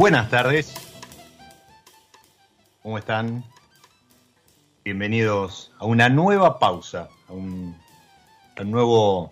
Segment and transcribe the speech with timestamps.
[0.00, 0.72] Buenas tardes.
[2.82, 3.44] ¿Cómo están?
[4.82, 7.76] Bienvenidos a una nueva pausa, a un,
[8.64, 9.30] nuevo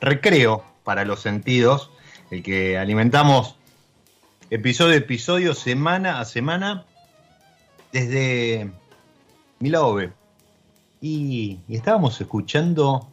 [0.00, 1.90] recreo para los sentidos,
[2.30, 3.56] el que alimentamos
[4.48, 6.86] episodio a episodio, semana a semana,
[7.92, 8.70] desde
[9.58, 10.14] Milaove.
[11.02, 13.06] Y, y estábamos escuchando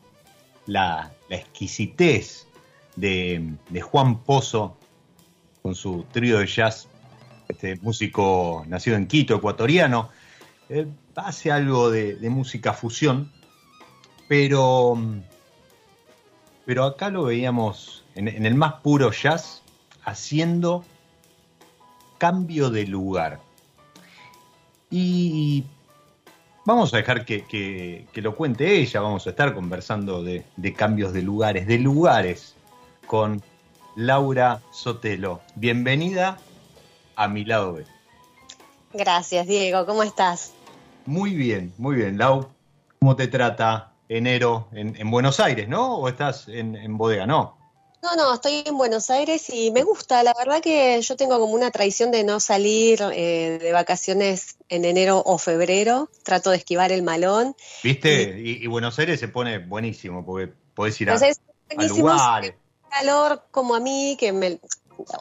[0.68, 2.47] la, exquisitez
[2.96, 4.78] de, de Juan Pozo
[5.62, 6.88] con su trío de jazz
[7.53, 10.09] este músico nacido en Quito, ecuatoriano,
[10.69, 13.31] eh, hace algo de, música fusión,
[14.28, 14.97] pero,
[16.66, 19.62] pero acá lo veíamos en, el más puro jazz
[20.03, 20.84] haciendo
[22.18, 23.40] cambio de lugar.
[24.90, 25.64] Y
[26.66, 31.22] vamos a dejar que, lo cuente ella, vamos a estar conversando de, de cambios de
[31.22, 32.56] lugares, de lugares,
[33.06, 33.41] con
[33.96, 35.41] Laura Sotelo.
[35.56, 36.38] Bienvenida
[37.16, 37.85] a mi lado B.
[38.94, 39.85] Gracias, Diego.
[39.85, 40.53] ¿Cómo estás?
[41.06, 42.18] Muy bien, muy bien.
[42.18, 42.50] Lau,
[43.00, 45.97] ¿cómo te trata enero en, Buenos Aires, no?
[45.97, 47.25] ¿O estás en, bodega?
[47.25, 47.57] No.
[48.02, 50.23] No, no, estoy en Buenos Aires y me gusta.
[50.23, 54.84] La verdad que yo tengo como una tradición de no salir eh, de vacaciones en
[54.84, 56.09] enero o febrero.
[56.23, 57.56] Trato de esquivar el malón.
[57.82, 58.40] ¿Viste?
[58.40, 62.55] Y, Buenos Aires se pone buenísimo porque podés ir a, a lugares.
[62.91, 64.59] calor como a mí, que me,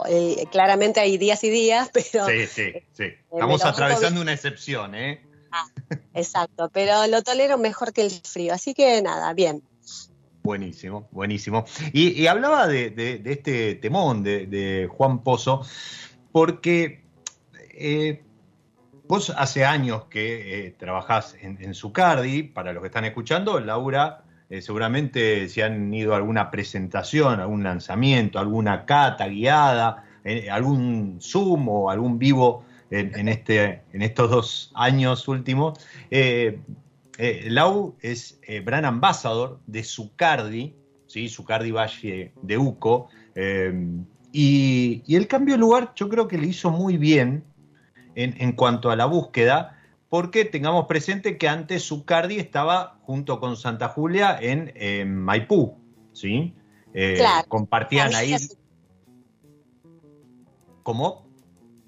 [0.08, 2.26] eh, claramente hay días y días, pero...
[2.26, 3.02] Sí, sí, sí.
[3.04, 5.22] Eh, Estamos atravesando una excepción, ¿eh?
[5.50, 5.66] Ah,
[6.14, 9.62] exacto, pero lo tolero mejor que el frío, así que nada, bien.
[10.42, 11.64] Buenísimo, buenísimo.
[11.92, 15.64] Y, hablaba de, este temón de, Juan Pozo,
[16.32, 17.04] porque
[17.74, 18.24] eh,
[19.06, 24.21] vos hace años que trabajás en, en Zucardi, para los que están escuchando, Laura
[24.52, 31.70] eh, seguramente si han ido alguna presentación, algún lanzamiento, alguna cata guiada, eh, algún Zoom
[31.70, 35.78] o algún vivo en, este, estos dos años últimos.
[36.10, 36.60] Eh,
[37.44, 40.74] Lau es brand ambassador de Zucardi,
[41.06, 41.30] ¿sí?
[41.30, 43.08] Zucardi Valle de Uco,
[44.32, 47.42] y, el cambio de lugar yo creo que le hizo muy bien
[48.16, 49.81] en, en cuanto a la búsqueda,
[50.12, 55.78] porque tengamos presente que antes Zucardi estaba junto con Santa Julia en Maipú,
[56.12, 56.52] ¿sí?
[56.92, 57.48] claro.
[57.48, 58.36] Compartían ahí
[60.82, 61.26] ¿Cómo?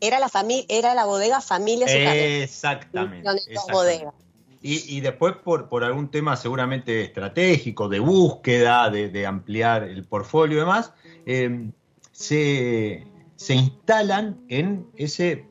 [0.00, 1.85] Era la, familia, era la bodega Familia
[2.43, 3.29] Exactamente.
[4.62, 10.61] Y, después por, por algún tema seguramente estratégico, de búsqueda, de, ampliar el portfolio y
[10.61, 10.94] demás,
[11.26, 11.71] eh,
[12.11, 13.06] se,
[13.50, 15.47] instalan en ese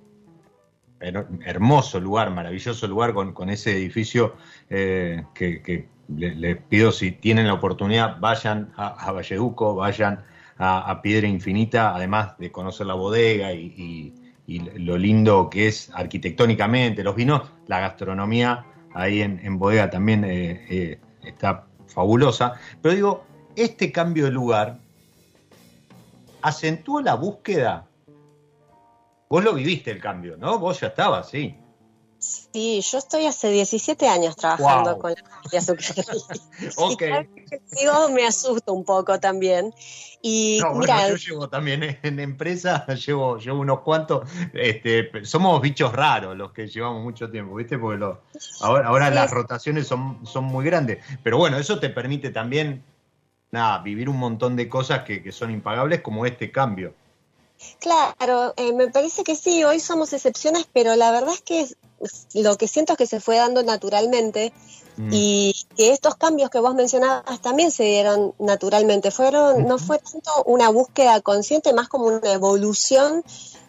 [1.45, 4.35] hermoso lugar, maravilloso lugar con, ese edificio
[4.69, 10.23] eh, que, les pido si tienen la oportunidad, vayan a, Valleduco, vayan
[10.57, 14.13] a, Piedra Infinita, además de conocer la bodega y,
[14.45, 21.00] lo lindo que es arquitectónicamente, los vinos, la gastronomía ahí en, bodega también eh, eh,
[21.23, 22.53] está fabulosa.
[22.81, 24.79] Pero digo, este cambio de lugar
[26.41, 27.88] acentuó la búsqueda.
[29.30, 30.60] Vos lo viviste el cambio, ¿no?
[30.60, 31.58] Vos ya estabas, sí.
[32.24, 36.22] Sí, yo estoy hace 17 años trabajando con la familia Zuccarelli.
[36.78, 37.02] ok.
[37.81, 39.74] Y me asusto un poco también.
[40.22, 46.38] Y mira, yo llevo también en empresa, llevo, llevo unos cuantos, este, somos bichos raros
[46.38, 47.78] los que llevamos mucho tiempo, ¿viste?
[47.78, 48.06] Porque
[48.62, 51.04] ahora, ahora las rotaciones son, son muy grandes.
[51.24, 52.86] Pero bueno, eso te permite también,
[53.52, 56.94] nada, vivir un montón de cosas que, que son impagables como este cambio.
[57.80, 61.68] Claro, eh, me parece que sí, hoy somos excepciones, pero la verdad es que
[62.33, 64.54] lo que siento es que se fue dando naturalmente
[64.98, 65.10] mm.
[65.12, 69.12] y que estos cambios que vos mencionabas también se dieron naturalmente.
[69.12, 73.24] Fueron, no fue tanto una búsqueda consciente, más como una evolución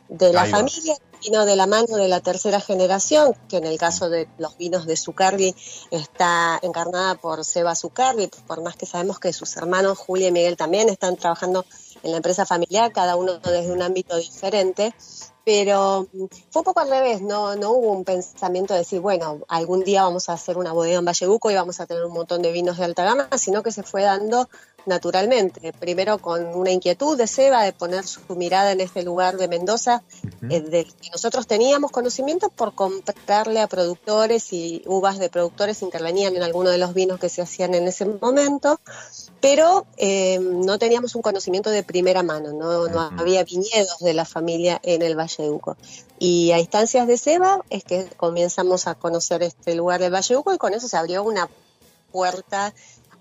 [0.09, 4.11] de la familia, sino de la mano de la tercera generación, que en el caso
[4.11, 5.55] de los vinos de Zucardi
[5.91, 10.57] está encarnada por Seba Zucardi, por más que sabemos que sus hermanos Julia y Miguel
[10.57, 11.65] también están trabajando
[12.05, 14.95] en la empresa familiar, cada uno desde un ámbito diferente
[15.45, 19.43] pero mm, fue un poco al revés, no, no hubo un pensamiento de decir, bueno,
[19.49, 22.43] algún día vamos a hacer una bodega en Vallebuco y vamos a tener un montón
[22.43, 24.49] de vinos de alta gama, sino que se fue dando
[24.87, 25.73] naturalmente.
[25.73, 30.03] Primero con una inquietud de Seba de poner su mirada en este lugar de Mendoza,
[30.51, 36.37] eh, del que nosotros teníamos conocimiento por comprarle a productores y uvas de productores intervenían
[36.37, 38.81] en algunos de los vinos que se hacían en ese momento,
[39.41, 44.25] pero eh, no teníamos un conocimiento de primera mano, no, no había viñedos de la
[44.25, 45.77] familia en el Valle de Uco.
[46.19, 50.39] Y a instancias de Seba es que comenzamos a conocer este lugar del Valle de
[50.39, 51.49] Uco y con eso se abrió una
[52.13, 52.73] puerta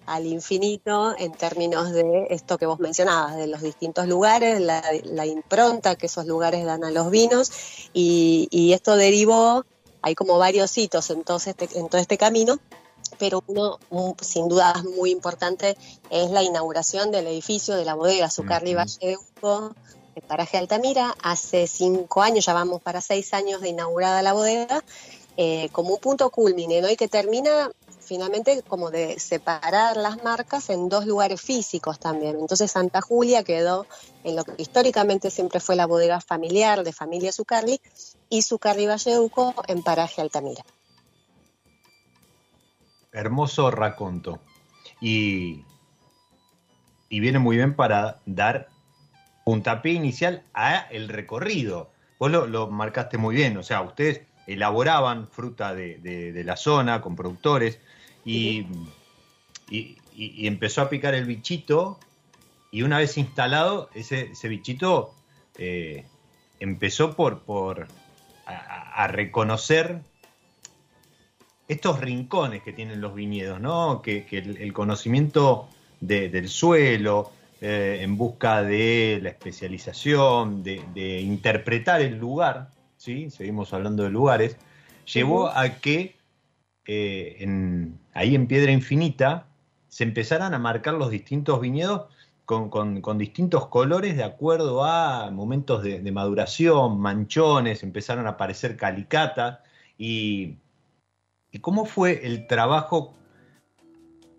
[0.06, 5.96] al infinito en términos de esto que vos mencionabas, de los distintos lugares, la, impronta
[5.96, 7.52] que esos lugares dan a los vinos
[7.94, 9.66] y, esto derivó,
[10.02, 12.60] hay como varios hitos en todo este, en todo este camino,
[13.18, 13.78] pero uno
[14.22, 15.78] sin duda muy importante
[16.10, 19.76] es la inauguración del edificio de la bodega Zucarli Valle de Uco,
[20.16, 24.84] el paraje Altamira, hace cinco años, ya vamos para seis años de inaugurada la bodega,
[25.38, 26.90] eh, como un punto culmine, ¿no?
[26.90, 27.72] Y que termina
[28.04, 32.38] finalmente como de separar las marcas en dos lugares físicos también.
[32.40, 33.86] Entonces Santa Julia quedó
[34.24, 37.80] en lo que históricamente siempre fue la bodega familiar de familia Zucarli
[38.30, 40.64] y Zucarli Valleuco en Paraje Altamira.
[43.12, 44.39] Hermoso raconto.
[45.00, 45.63] Y,
[47.10, 48.70] y viene muy bien para dar
[49.44, 51.92] puntapié inicial a el recorrido.
[52.20, 57.80] Vos lo, marcaste muy bien, o sea, ustedes elaboraban fruta de, la zona con productores,
[58.25, 58.68] y,
[60.12, 62.00] empezó a picar el bichito
[62.72, 65.13] y una vez instalado, ese, bichito
[65.58, 66.06] eh,
[66.60, 67.88] empezó por, por
[68.46, 70.01] a, reconocer
[71.68, 74.01] estos rincones que tienen los viñedos, ¿no?
[74.01, 82.70] Que, el, conocimiento del suelo, eh, en busca de la especialización, de, interpretar el lugar,
[82.98, 83.30] ¿sí?
[83.30, 84.58] Seguimos hablando de lugares,
[85.06, 86.15] llevó a que
[86.86, 89.48] eh, ahí en Piedra Infinita
[89.88, 92.08] se empezaran a marcar los distintos viñedos
[92.46, 99.60] con, distintos colores de acuerdo a momentos de, maduración, manchones, empezaron a aparecer calicatas
[99.98, 100.58] y,
[101.62, 103.13] cómo fue el trabajo,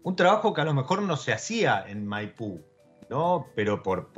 [0.03, 2.61] un trabajo que a lo mejor no se hacía en Maipú,
[3.09, 3.47] ¿no?
[3.55, 4.11] Pero por,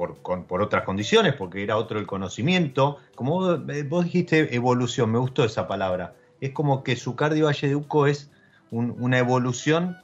[0.63, 2.99] otras condiciones, porque era otro el conocimiento.
[3.15, 7.69] Como vos, eh, vos dijiste evolución, me gustó esa palabra es como que su Valle
[7.69, 8.31] de Uco es
[8.71, 9.97] una evolución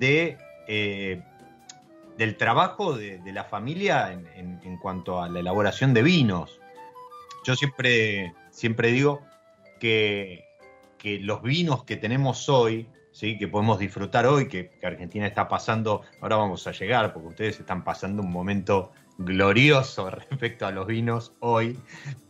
[0.00, 1.22] eh,
[2.16, 6.60] del trabajo de, la familia en, cuanto a la elaboración de vinos.
[7.44, 9.22] Yo siempre, siempre digo
[9.80, 10.44] que,
[11.20, 13.36] los vinos que tenemos hoy, ¿sí?
[13.36, 17.84] que podemos disfrutar hoy, que, Argentina está pasando, ahora vamos a llegar, porque ustedes están
[17.84, 21.78] pasando un momento glorioso respecto a los vinos hoy,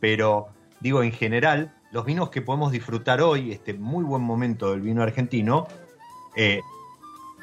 [0.00, 0.48] pero
[0.80, 5.00] digo en general, los vinos que podemos disfrutar hoy, este muy buen momento del vino
[5.00, 5.68] argentino,
[6.34, 6.60] eh,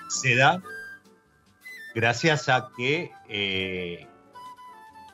[0.10, 0.62] se da
[1.96, 4.06] gracias a que eh,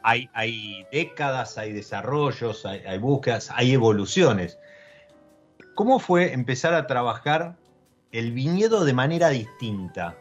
[0.02, 4.58] hay, hay, décadas, hay desarrollos, hay, hay, búsquedas, hay evoluciones.
[5.76, 7.58] ¿Cómo fue empezar a trabajar
[8.12, 10.18] el viñedo de manera distinta?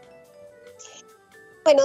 [1.64, 1.84] Bueno,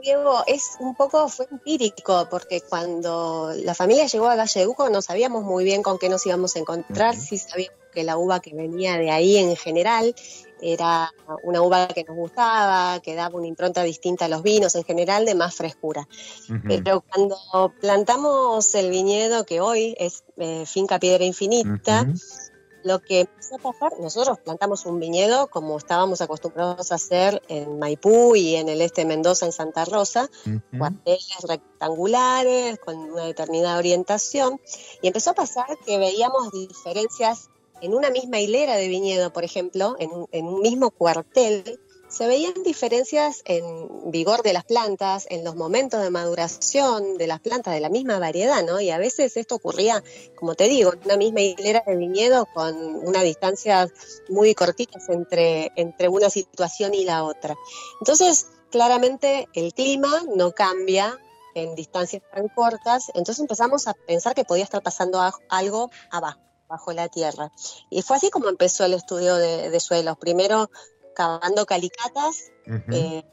[0.00, 4.88] Diego, es un poco fue empírico, porque cuando la familia llegó a Valle de Uco
[4.90, 7.20] no sabíamos muy bien con qué nos íbamos a encontrar, uh -huh.
[7.20, 10.14] sí sabíamos que la uva que venía de ahí en general
[10.62, 14.84] era una uva que nos gustaba, que daba una impronta distinta a los vinos en
[14.84, 16.06] general, de más frescura.
[16.48, 16.62] Uh -huh.
[16.68, 22.49] Pero cuando plantamos el viñedo, que hoy es eh, Finca Piedra Infinita, uh -huh
[22.82, 27.78] lo que empezó a pasar, nosotros plantamos un viñedo como estábamos acostumbrados a hacer en
[27.78, 30.78] Maipú y en el este de Mendoza, en Santa Rosa, uh -huh.
[30.78, 34.60] cuarteles rectangulares con una determinada orientación,
[35.02, 39.96] y empezó a pasar que veíamos diferencias en una misma hilera de viñedo, por ejemplo,
[39.98, 45.54] en en un mismo cuartel, se veían diferencias en vigor de las plantas, en los
[45.54, 48.80] momentos de maduración de las plantas de la misma variedad, ¿no?
[48.80, 50.02] Y a veces esto ocurría,
[50.34, 52.74] como te digo, en una misma hilera de viñedo con
[53.06, 53.88] una distancia
[54.28, 57.54] muy cortitas entre, entre una situación y la otra.
[58.00, 61.16] Entonces, claramente el clima no cambia
[61.54, 66.92] en distancias tan cortas, entonces empezamos a pensar que podía estar pasando algo abajo bajo
[66.92, 67.50] la tierra.
[67.88, 70.16] Y fue así como empezó el estudio de suelos.
[70.18, 70.70] Primero
[71.14, 72.94] cavando calicatas uh -huh.
[72.94, 73.24] eh,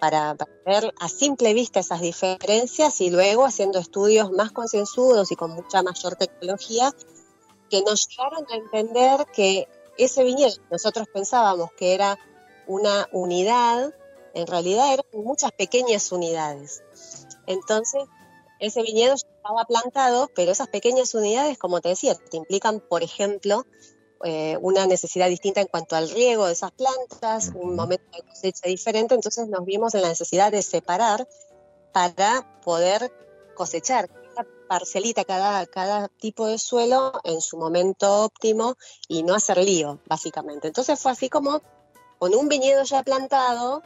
[0.00, 5.36] para, para, ver a simple vista esas diferencias y luego haciendo estudios más concienzudos y
[5.36, 6.92] con mucha mayor tecnología
[7.70, 12.18] que nos llevaron a entender que ese viñedo nosotros pensábamos que era
[12.66, 13.94] una unidad,
[14.34, 16.82] en realidad eran muchas pequeñas unidades.
[17.46, 18.04] Entonces,
[18.58, 23.66] ese viñedo estaba plantado, pero esas pequeñas unidades, como te decía, te implican, por ejemplo,
[24.24, 28.66] eh, una necesidad distinta en cuanto al riego de esas plantas, un momento de cosecha
[28.66, 31.28] diferente, entonces nos vimos en la necesidad de separar
[31.92, 33.12] para poder
[33.54, 38.76] cosechar cada parcelita, cada, cada tipo de suelo en su momento óptimo
[39.08, 40.68] y no hacer lío, básicamente.
[40.68, 41.60] Entonces fue así como
[42.18, 43.82] con un viñedo ya plantado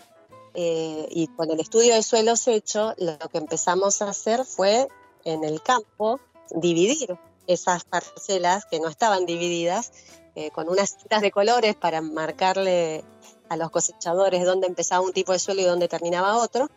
[0.54, 4.87] eh, y con el estudio de suelos hecho, lo que empezamos a hacer fue
[5.25, 7.18] en el campo dividir
[7.49, 9.90] esas parcelas que no estaban divididas
[10.38, 13.02] eh, con unas citas de colores para marcarle
[13.49, 16.71] a los cosechadores dónde empezaba un tipo de suelo y dónde terminaba otro.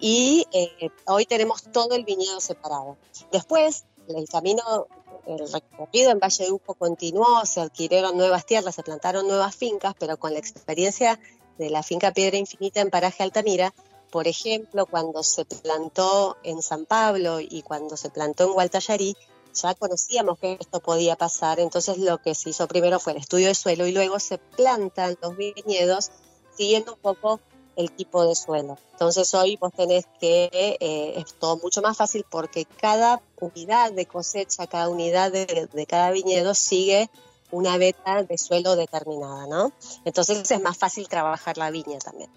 [0.00, 2.96] Y eh, hoy tenemos todo el viñedo separado.
[3.30, 4.88] Después, el camino,
[5.24, 9.94] el recorrido en Valle de Uco continuó, se adquirieron nuevas tierras, se plantaron nuevas fincas,
[9.96, 11.20] pero con la experiencia
[11.58, 13.72] de la finca Piedra Infinita en Paraje Altamira,
[14.10, 19.16] por ejemplo, cuando se plantó en San Pablo y cuando se plantó en Gualtallarí,
[19.62, 23.48] ya conocíamos que esto podía pasar, entonces lo que se hizo primero fue el estudio
[23.48, 26.10] de suelo y luego se plantan los viñedos
[26.56, 27.40] siguiendo un poco
[27.76, 28.78] el tipo de suelo.
[28.92, 34.06] Entonces hoy vos tenés que, eh, es todo mucho más fácil porque cada unidad de
[34.06, 37.10] cosecha, cada unidad de, de cada viñedo sigue
[37.50, 39.72] una beta de suelo determinada, ¿no?
[40.04, 42.30] Entonces es más fácil trabajar la viña también.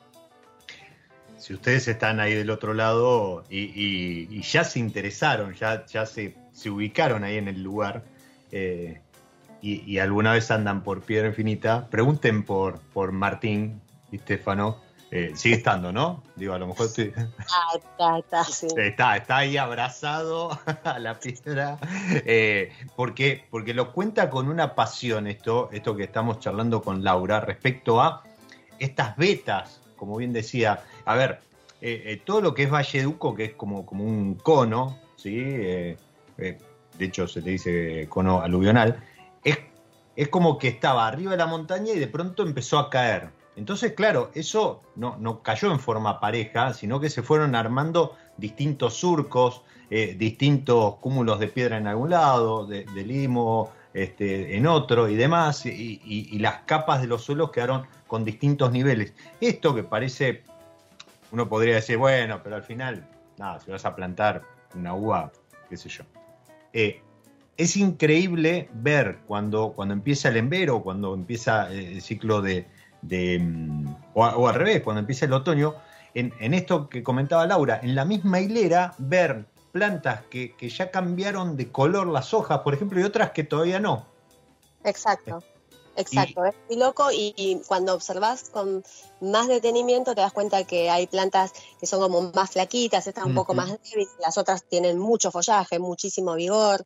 [1.37, 6.35] Si ustedes están ahí del otro lado y, y, ya se interesaron, ya, ya se,
[6.59, 8.03] se, ubicaron ahí en el lugar
[8.51, 9.01] eh,
[9.61, 14.81] y, y, alguna vez andan por Piedra Infinita, pregunten por, por Martín y Stefano.
[15.11, 16.21] Eh, sigue estando, ¿no?
[16.35, 17.11] Digo, a lo mejor estoy...
[17.17, 18.67] Ah, está, está, sí.
[18.77, 20.51] está, está ahí abrazado
[20.83, 21.79] a la piedra,
[22.25, 27.39] eh, porque, porque lo cuenta con una pasión esto, esto que estamos charlando con Laura
[27.39, 28.23] respecto a
[28.77, 31.39] estas vetas, como bien decía, a ver,
[31.81, 35.97] eh, todo lo que es Valle Duco, que es como, como un cono, ¿sí?
[36.39, 36.57] Eh,
[36.97, 39.01] de hecho se le dice cono aluvional,
[39.43, 39.57] es,
[40.15, 43.29] es como que estaba arriba de la montaña y de pronto empezó a caer.
[43.55, 48.93] Entonces, claro, eso no, no cayó en forma pareja, sino que se fueron armando distintos
[48.95, 55.65] surcos, distintos cúmulos de piedra en algún lado, de, limo este, en otro y demás,
[55.65, 59.13] y las capas de los suelos quedaron con distintos niveles.
[59.41, 60.43] Esto que parece
[61.31, 64.41] uno podría decir, bueno, pero al final, nada, si vas a plantar
[64.75, 65.31] una uva,
[65.69, 66.03] qué sé yo.
[66.73, 67.01] Eh,
[67.57, 72.67] es increíble ver cuando, cuando empieza el embero, cuando empieza eh, el ciclo de.
[73.01, 73.41] de
[74.13, 75.75] o, o, al revés, cuando empieza el otoño,
[76.13, 80.89] en, en, esto que comentaba Laura, en la misma hilera, ver plantas que, que, ya
[80.89, 84.05] cambiaron de color las hojas, por ejemplo, y otras que todavía no.
[84.83, 85.43] Exacto.
[85.99, 88.83] Exacto, es muy loco y, cuando observas con
[89.19, 93.35] más detenimiento te das cuenta que hay plantas que son como más flaquitas, están un
[93.35, 96.85] poco más débiles, las otras tienen mucho follaje, muchísimo vigor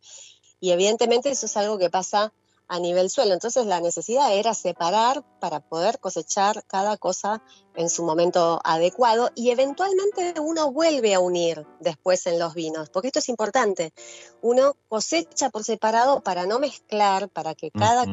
[0.59, 2.33] y evidentemente eso es algo que pasa
[2.67, 3.33] a nivel suelo.
[3.33, 7.43] Entonces la necesidad era separar para poder cosechar cada cosa
[7.75, 13.09] en su momento adecuado y eventualmente uno vuelve a unir después en los vinos, porque
[13.09, 13.93] esto es importante.
[14.41, 18.05] Uno cosecha por separado para no mezclar, para que cada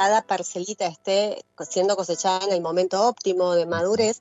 [0.00, 4.18] cada parcelita esté siendo cosechada en el momento óptimo de madurez,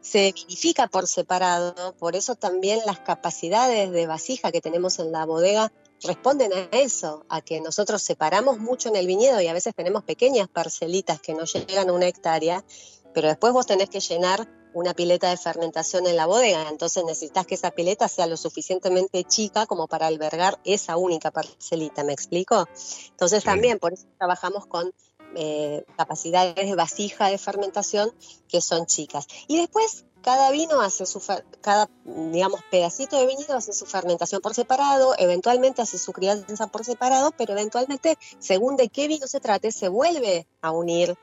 [0.00, 5.26] se vinifica por separado, por eso también las capacidades de vasija que tenemos en la
[5.26, 9.74] bodega responden a eso, a que nosotros separamos mucho en el viñedo y a veces
[9.74, 12.64] tenemos pequeñas parcelitas que no llegan a una hectárea,
[13.12, 17.46] pero después vos tenés que llenar una pileta de fermentación en la bodega, entonces necesitas
[17.46, 22.68] que esa pileta sea lo suficientemente chica como para albergar esa única parcelita, ¿me explico?
[23.10, 24.92] Entonces también por eso trabajamos con
[25.38, 28.10] eh, capacidades de vasija de fermentación
[28.48, 29.26] que son chicas.
[29.46, 31.22] Y después cada vino hace su,
[31.60, 36.84] cada, digamos, pedacito de viñedo hace su fermentación por separado, eventualmente hace su crianza por
[36.84, 41.16] separado, pero eventualmente, según de qué vino se trate, se vuelve a unir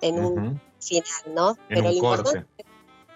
[0.00, 1.58] en un final, ¿no?
[1.68, 2.64] pero lo importante,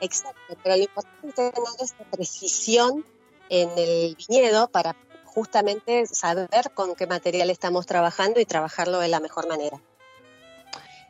[0.01, 3.05] exacto, pero lo importante es tener esta precisión
[3.49, 4.95] en el viñedo para
[5.25, 9.81] justamente saber con qué material estamos trabajando y trabajarlo de la mejor manera.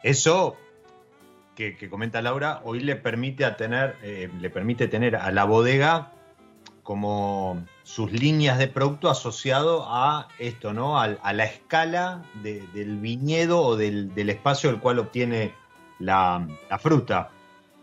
[0.02, 0.56] Eso
[1.54, 6.12] que, comenta Laura, hoy le permite, a tener, eh, le permite tener a la bodega
[6.82, 11.00] como sus líneas de producto asociado a esto, ¿no?
[11.00, 15.54] A, la escala del viñedo o del, espacio del cual obtiene
[16.00, 16.48] la,
[16.80, 17.30] fruta,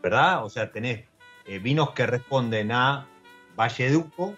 [0.04, 0.44] ¿verdad?
[0.44, 1.06] O sea, tenés
[1.46, 3.08] eh, vinos que responden a
[3.58, 4.36] Valle Duco,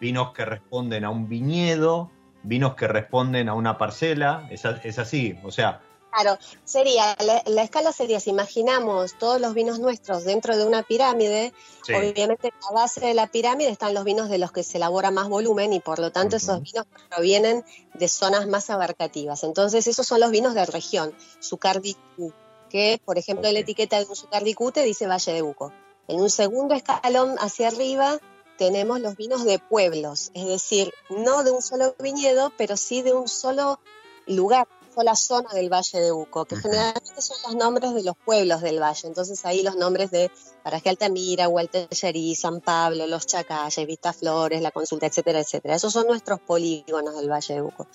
[0.00, 2.10] vinos que responden a un viñedo,
[2.42, 5.80] vinos que responden a una parcela, es, es así, o sea,
[6.20, 11.52] Claro, sería, la, escala sería, si imaginamos todos los vinos nuestros dentro de una pirámide,
[11.84, 15.12] obviamente en la base de la pirámide están los vinos de los que se elabora
[15.12, 19.44] más volumen y por lo tanto esos vinos provienen de zonas más abarcativas.
[19.44, 22.32] Entonces esos son los vinos de región, Sucardicú,
[22.68, 25.72] que por ejemplo en la etiqueta de un Sucardicú te dice Valle de Buco.
[26.08, 28.18] En un segundo escalón hacia arriba
[28.56, 33.12] tenemos los vinos de pueblos, es decir, no de un solo viñedo, pero sí de
[33.12, 33.78] un solo
[34.26, 34.66] lugar
[35.02, 38.80] la zona del Valle de Uco, que generalmente son los nombres de los pueblos del
[38.80, 39.08] valle.
[39.08, 40.30] Entonces ahí los nombres de
[40.62, 45.74] Paraje Altamira, Hualtellerí, San Pablo, Los Chacalles, Vista Flores, La Consulta, etcétera, etcétera.
[45.74, 47.86] Esos son nuestros polígonos del Valle de Uco.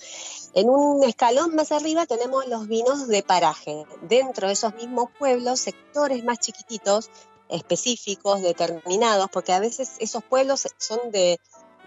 [0.54, 3.84] En un escalón más arriba tenemos los vinos de paraje.
[4.02, 7.10] Dentro de esos mismos pueblos, sectores más chiquititos,
[7.48, 11.38] específicos, determinados, porque a veces esos pueblos son de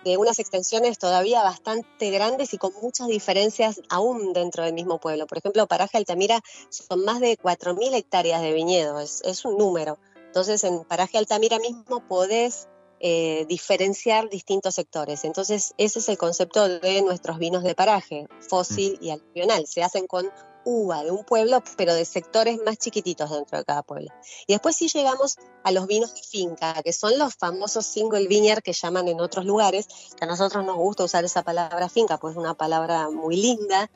[0.03, 5.27] de unas extensiones todavía bastante grandes y con muchas diferencias aún dentro del mismo pueblo.
[5.27, 9.97] Por ejemplo, Paraje Altamira son más de 4.000 hectáreas de viñedo, es, un número.
[10.25, 12.67] Entonces, en Paraje Altamira mismo podés
[12.99, 15.23] eh, diferenciar distintos sectores.
[15.23, 19.67] Entonces, ese es el concepto de nuestros vinos de paraje, fósil y aluvional.
[19.67, 20.29] Se hacen con
[20.67, 24.09] uva de un pueblo, pero de sectores más chiquititos dentro de cada pueblo.
[24.47, 28.61] Y después sí llegamos a los vinos de finca, que son los famosos single vineyard
[28.61, 32.33] que llaman en otros lugares, que a nosotros nos gusta usar esa palabra finca, pues
[32.33, 33.89] es una palabra muy linda,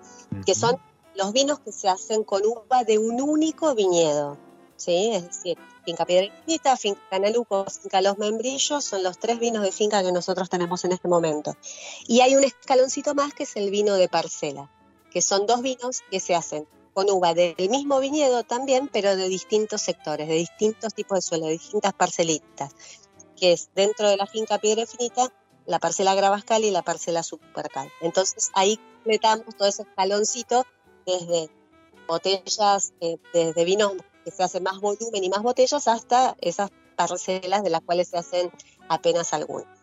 [0.46, 0.78] que son
[1.16, 4.38] los vinos que se hacen con uva de un único viñedo.
[4.78, 5.12] ¿sí?
[5.14, 10.02] Es decir, finca Piedrita, finca Canaluco, finca Los Membrillos, son los tres vinos de finca
[10.04, 11.54] que nosotros tenemos en este momento.
[12.08, 14.70] Y hay un escaloncito más que es el vino de parcela
[15.12, 19.28] que son dos vinos que se hacen con uva del mismo viñedo también, pero de
[19.30, 22.74] distintos sectores, de distintos tipos de suelo, de distintas parcelitas,
[23.38, 25.32] que es dentro de la finca Piedra Infinita,
[25.66, 27.90] la parcela Gravascal y la parcela Supercal.
[28.02, 30.66] Entonces ahí completamos todo ese escaloncito
[31.06, 31.50] desde
[32.08, 33.94] botellas, eh, desde vinos
[34.26, 38.18] que se hacen más volumen y más botellas hasta esas parcelas de las cuales se
[38.18, 38.52] hacen
[38.90, 39.81] apenas algunas.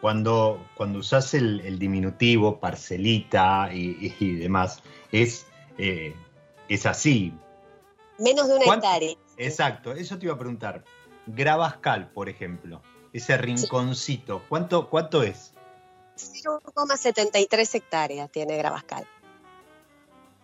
[0.00, 5.46] Cuando, cuando usas el, diminutivo, parcelita y, demás, es,
[5.78, 6.14] eh,
[6.68, 7.32] es así.
[8.18, 9.14] Menos de una hectárea.
[9.36, 10.84] Exacto, eso te iba a preguntar.
[11.26, 12.82] Gravascal, por ejemplo,
[13.12, 15.52] ese rinconcito, ¿cuánto, ¿cuánto es?
[16.16, 19.06] 0,73 hectáreas tiene Gravascal.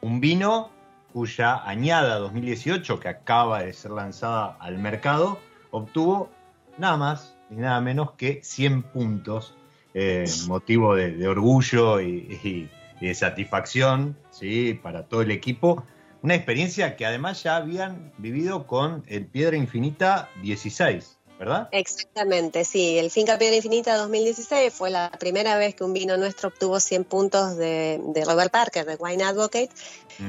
[0.00, 0.70] Un vino
[1.12, 5.38] cuya añada 2018, que acaba de ser lanzada al mercado,
[5.70, 6.30] obtuvo
[6.78, 9.54] nada más ni nada menos que 100 puntos,
[9.94, 12.68] eh, motivo de, orgullo y,
[13.00, 14.78] de satisfacción ¿sí?
[14.82, 15.84] para todo el equipo.
[16.22, 21.68] Una experiencia que además ya habían vivido con el Piedra Infinita 16, ¿verdad?
[21.72, 22.96] Exactamente, sí.
[22.96, 27.04] El Finca Piedra Infinita 2016 fue la primera vez que un vino nuestro obtuvo 100
[27.04, 29.70] puntos de, Robert Parker, de Wine Advocate.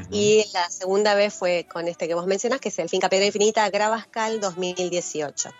[0.10, 3.28] Y la segunda vez fue con este que vos mencionas, que es el Finca Piedra
[3.28, 5.52] Infinita Gravascal 2018.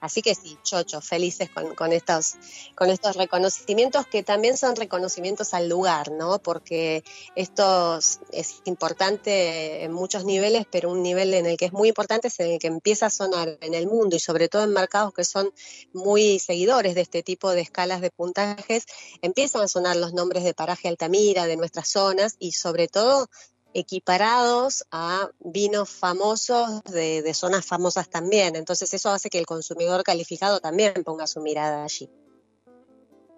[0.00, 2.36] Así que sí, chocho, felices con, estos,
[2.74, 6.38] con estos reconocimientos que también son reconocimientos al lugar, ¿no?
[6.38, 7.98] Porque esto
[8.32, 12.40] es importante en muchos niveles, pero un nivel en el que es muy importante es
[12.40, 15.24] en el que empieza a sonar en el mundo y sobre todo en mercados que
[15.24, 15.52] son
[15.92, 18.86] muy seguidores de este tipo de escalas de puntajes,
[19.22, 23.28] empiezan a sonar los nombres de Paraje Altamira, de nuestras zonas y sobre todo
[23.74, 28.56] equiparados a vinos famosos de, zonas famosas también.
[28.56, 32.08] Entonces eso hace que el consumidor calificado también ponga su mirada allí.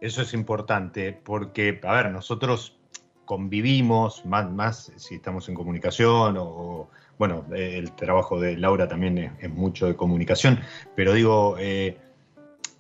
[0.01, 2.77] Eso es importante porque, a ver, nosotros
[3.25, 9.51] convivimos, más, más si estamos en comunicación o, bueno, el trabajo de Laura también es,
[9.51, 10.61] mucho de comunicación,
[10.97, 11.99] pero digo, eh,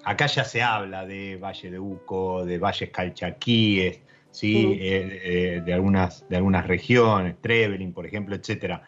[0.04, 4.00] acá ya se habla de Valle de Uco, de Valles Calchaquíes,
[4.32, 4.78] ¿sí?
[4.80, 8.82] Eh, eh, de, algunas, de algunas regiones, Trevelin, por ejemplo, etcétera.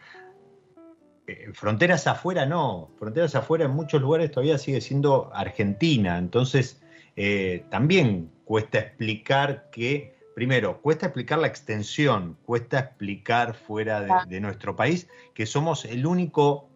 [1.27, 6.81] Eh, fronteras afuera no, fronteras afuera en muchos lugares todavía sigue siendo Argentina, entonces
[7.71, 14.75] también cuesta explicar que, primero, cuesta explicar la extensión, cuesta explicar fuera de, de nuestro
[14.75, 16.69] país que somos el único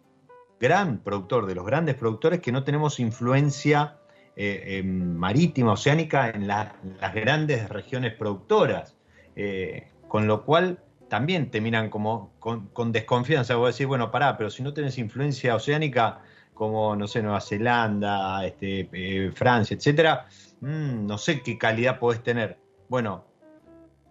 [0.61, 3.98] gran productor, de los grandes productores que no tenemos influencia
[4.41, 6.71] eh, marítima, oceánica, en las
[7.13, 8.95] grandes regiones productoras,
[9.35, 14.49] eh, con lo cual también te miran como con, desconfianza, vos decís, bueno, pará, pero
[14.49, 16.21] si no tenés influencia oceánica
[16.53, 20.27] como, no sé, Nueva Zelanda, este, eh, Francia, etcétera,
[20.61, 22.57] mm, no sé qué calidad podés tener.
[22.87, 23.25] Bueno,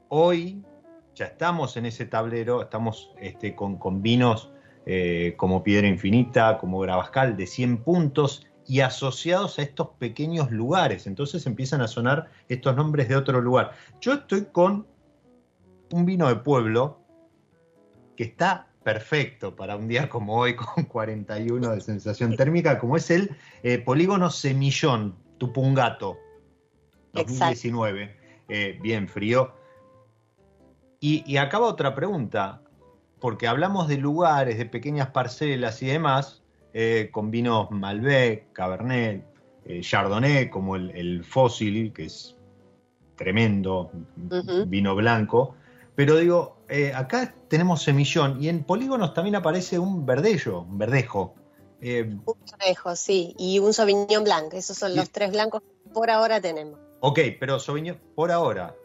[0.09, 0.63] hoy
[1.15, 4.53] ya estamos en ese tablero, estamos este, con, con vinos
[5.37, 11.07] como Piedra Infinita, como Gravascal, de 100 puntos, y asociados a estos pequeños lugares.
[11.07, 13.73] Entonces empiezan a sonar estos nombres de otro lugar.
[14.01, 14.87] Yo estoy con
[15.91, 17.01] un vino de pueblo
[18.15, 23.11] que está perfecto para un día como hoy con 41 de sensación térmica, como es
[23.11, 26.19] el eh, polígono Semillón, Tupungato,
[27.15, 28.17] 2019,
[28.51, 29.55] eh, bien frío.
[31.01, 32.61] Y, y acaba otra pregunta,
[33.19, 36.43] porque hablamos de lugares, de pequeñas parcelas y demás,
[36.81, 39.25] eh, con vinos Malbec, Cabernet,
[39.65, 42.37] eh, Chardonnay, como el, Fósil, que es
[43.17, 43.91] tremendo,
[44.69, 45.57] vino blanco.
[45.97, 51.35] Pero digo, eh, acá tenemos semillón y en polígonos también aparece un verdello, un verdejo.
[51.83, 52.23] un
[52.57, 54.55] verdejo, sí, y un Sauvignon Blanc.
[54.55, 56.79] Esos son los tres blancos que por ahora tenemos.
[57.01, 58.77] Ok, pero Sauvignon, por ahora.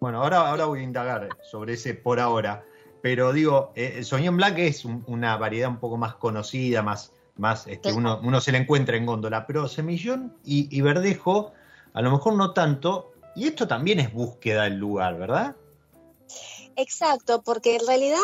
[0.00, 2.64] Bueno, ahora, ahora voy a indagar sobre ese por ahora.
[3.02, 7.92] Pero digo, el Sauvignon Blanc es una variedad un poco más conocida, más, más este,
[7.92, 11.52] uno, uno, se le encuentra en góndola, pero semillón y, verdejo
[11.92, 15.56] a lo mejor no tanto, y esto también es búsqueda del lugar, ¿verdad?
[16.76, 18.18] Exacto, porque en realidad,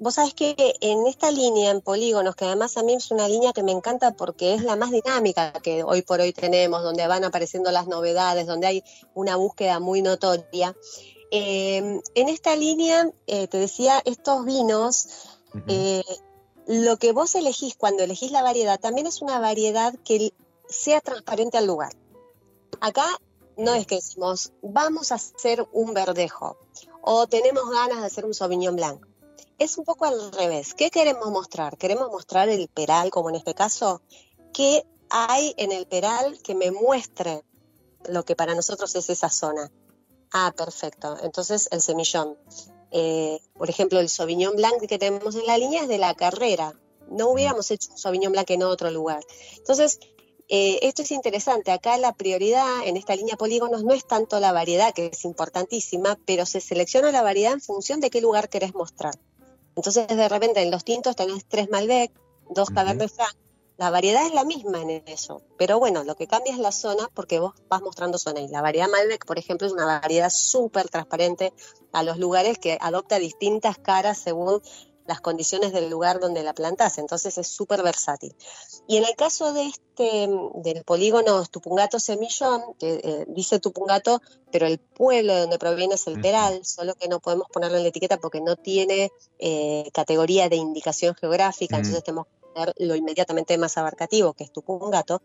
[0.00, 3.52] vos sabés que en esta línea, en polígonos, que además a mí es una línea
[3.52, 7.22] que me encanta porque es la más dinámica que hoy por hoy tenemos, donde van
[7.22, 10.74] apareciendo las novedades, donde hay una búsqueda muy notoria.
[11.30, 15.38] Eh, en esta línea, eh, te decía, estos vinos
[16.66, 20.32] lo que vos elegís cuando elegís la variedad también es una variedad que
[20.68, 21.92] sea transparente al lugar.
[22.80, 23.06] Acá
[23.56, 26.58] no es que decimos, vamos a hacer un verdejo
[27.02, 29.06] o tenemos ganas de hacer un Sauvignon Blanc.
[29.58, 30.74] Es un poco al revés.
[30.74, 31.78] ¿Qué queremos mostrar?
[31.78, 34.02] Queremos mostrar el peral, como en este caso.
[34.52, 37.42] ¿Qué hay en el peral que me muestre
[38.06, 39.70] lo que para nosotros es esa zona?
[40.32, 41.16] Ah, perfecto.
[41.22, 42.36] Entonces el semillón.
[42.98, 46.72] Eh, por ejemplo, el Sauvignon Blanc que tenemos en la línea es de la carrera.
[47.10, 49.22] No hubiéramos hecho un Sauvignon Blanc en otro lugar.
[49.58, 50.00] Entonces,
[50.48, 51.72] eh, esto es interesante.
[51.72, 56.18] Acá la prioridad en esta línea polígonos no es tanto la variedad, que es importantísima,
[56.24, 59.14] pero se selecciona la variedad en función de qué lugar querés mostrar.
[59.76, 62.12] Entonces, de repente, en los tintos tenés tres Malbec,
[62.48, 63.36] dos Cabernet Franc,
[63.78, 67.10] la variedad es la misma en eso, pero bueno, lo que cambia es la zona
[67.12, 68.40] porque vos vas mostrando zona.
[68.40, 71.52] Y la variedad Malbec, por ejemplo, es una variedad súper transparente
[71.92, 74.62] a los lugares que adopta distintas caras según
[75.06, 78.34] las condiciones del lugar donde la plantas, entonces es súper versátil.
[78.88, 84.66] Y en el caso de este, del polígono Tupungato Semillón, que eh, dice Tupungato, pero
[84.66, 87.90] el pueblo de donde proviene es el Peral, solo que no podemos ponerlo en la
[87.90, 92.26] etiqueta porque no tiene eh, categoría de indicación geográfica, entonces tenemos
[92.78, 95.22] lo inmediatamente más abarcativo, que es Tupungato.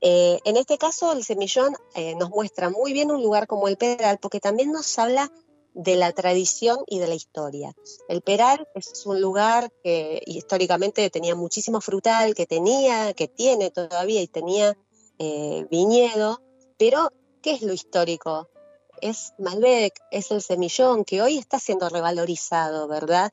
[0.00, 3.76] Eh, en este caso, el semillón eh, nos muestra muy bien un lugar como el
[3.76, 5.30] Peral, porque también nos habla
[5.74, 7.74] de la tradición y de la historia.
[8.08, 14.20] El Peral es un lugar que históricamente tenía muchísimo frutal, que tenía, que tiene todavía
[14.20, 14.76] y tenía
[15.18, 16.42] eh, viñedo,
[16.78, 17.12] pero
[17.42, 18.48] ¿qué es lo histórico?
[19.00, 23.30] Es Malbec, es el semillón que hoy está siendo revalorizado, ¿verdad?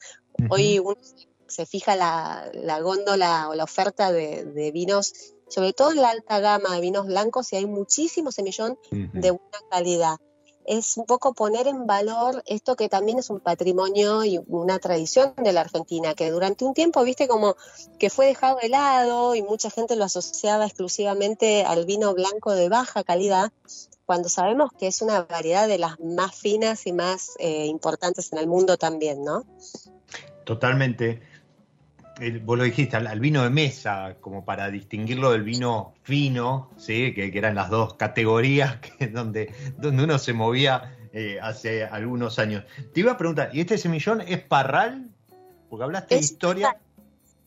[0.50, 1.28] Hoy uno se
[1.66, 5.14] fija la, góndola o la oferta de, vinos,
[5.48, 9.60] sobre todo en la alta gama de vinos blancos, y hay muchísimo semillón de buena
[9.70, 10.18] calidad.
[10.66, 15.36] Es un poco poner en valor esto que también es un patrimonio y una tradición
[15.38, 17.56] de la Argentina, que durante un tiempo, viste, como
[18.00, 22.68] que fue dejado de lado y mucha gente lo asociaba exclusivamente al vino blanco de
[22.68, 23.52] baja calidad,
[24.06, 28.40] cuando sabemos que es una variedad de las más finas y más eh, importantes en
[28.40, 29.46] el mundo también, ¿no?
[30.46, 31.22] Totalmente
[32.44, 37.14] vos lo dijiste, al, vino de mesa, como para distinguirlo del vino fino, ¿sí?
[37.14, 42.64] que, eran las dos categorías que, donde, donde uno se movía eh, hace algunos años.
[42.94, 45.10] Te iba a preguntar, ¿y este semillón es parral?
[45.70, 46.78] Porque hablaste de historia.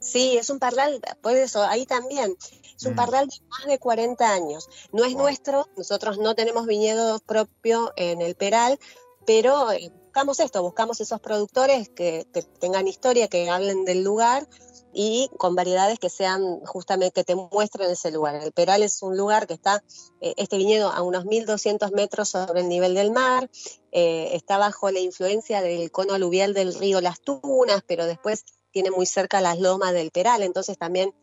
[0.01, 2.37] Sí, es un parral, por eso, ahí también.
[2.77, 2.97] Es un mm.
[2.97, 4.69] parral de más de 40 años.
[4.93, 8.79] No es nuestro, nosotros no tenemos viñedos propios en el Peral,
[9.27, 12.27] pero eh, buscamos esto, buscamos esos productores que,
[12.59, 14.49] tengan historia, que hablen del lugar
[14.93, 18.35] y con variedades que sean justamente que te muestren ese lugar.
[18.35, 19.85] El Peral es un lugar que está,
[20.21, 23.49] eh, este viñedo a unos 1200 metros sobre el nivel del mar,
[23.93, 28.91] eh, está bajo la influencia del cono aluvial del río Las Tunas, pero después tiene
[28.91, 31.15] muy cerca las lomas del Peral, entonces también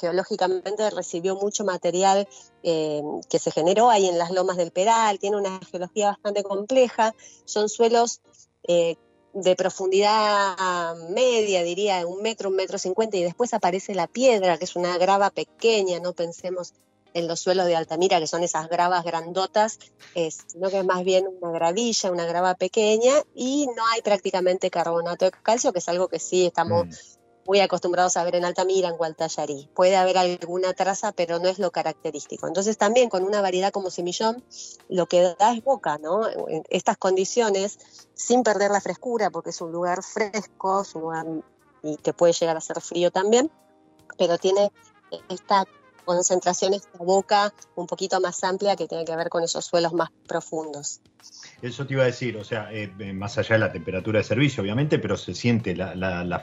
[0.00, 2.28] geológicamente recibió mucho material
[2.62, 7.14] eh, que se generó ahí en las lomas del Peral, tiene una geología bastante compleja,
[7.44, 8.20] son suelos
[8.66, 8.96] eh,
[9.32, 14.64] de profundidad media, diría, un metro, un metro cincuenta, y después aparece la piedra, que
[14.64, 16.72] es una grava pequeña, no pensemos
[17.14, 19.78] en los suelos de Altamira, que son esas gravas grandotas,
[20.14, 25.24] sino que es más bien una gravilla, una grava pequeña, y no hay prácticamente carbonato
[25.24, 26.86] de calcio, que es algo que sí estamos...
[26.86, 29.68] Mm muy acostumbrados a ver en Altamira, en Gualtallarí.
[29.74, 32.46] Puede haber alguna traza, pero no es lo característico.
[32.46, 34.42] Entonces también con una variedad como semillón,
[34.88, 36.28] lo que da es boca, ¿no?
[36.48, 37.78] En estas condiciones,
[38.14, 40.82] sin perder la frescura, porque es un lugar fresco,
[41.82, 43.50] y que puede llegar a ser frío también,
[44.16, 44.72] pero tiene
[45.28, 45.66] esta
[46.04, 50.10] concentración, esta boca un poquito más amplia que tiene que ver con esos suelos más
[50.26, 51.00] profundos.
[51.62, 54.24] Eso te iba a decir, o sea, eh, eh, más allá de la temperatura de
[54.24, 56.40] servicio, obviamente, pero se siente la,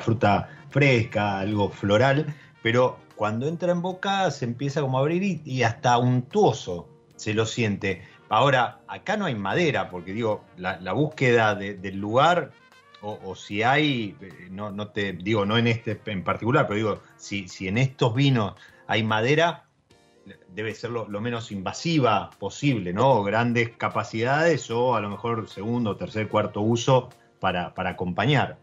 [0.00, 5.62] fruta fresca, algo floral, pero cuando entra en boca se empieza como a abrir y,
[5.62, 8.02] hasta untuoso se lo siente.
[8.28, 12.52] Ahora, acá no hay madera, porque digo, la, búsqueda del lugar,
[13.06, 17.00] o, si hay, eh, no, no te digo, no en este en particular, pero digo,
[17.16, 18.54] si, si en estos vinos
[18.86, 19.66] hay madera,
[20.48, 23.22] debe ser lo, menos invasiva posible, ¿no?
[23.22, 28.58] Grandes capacidades o a lo mejor segundo, tercer, cuarto uso para, para acompañar.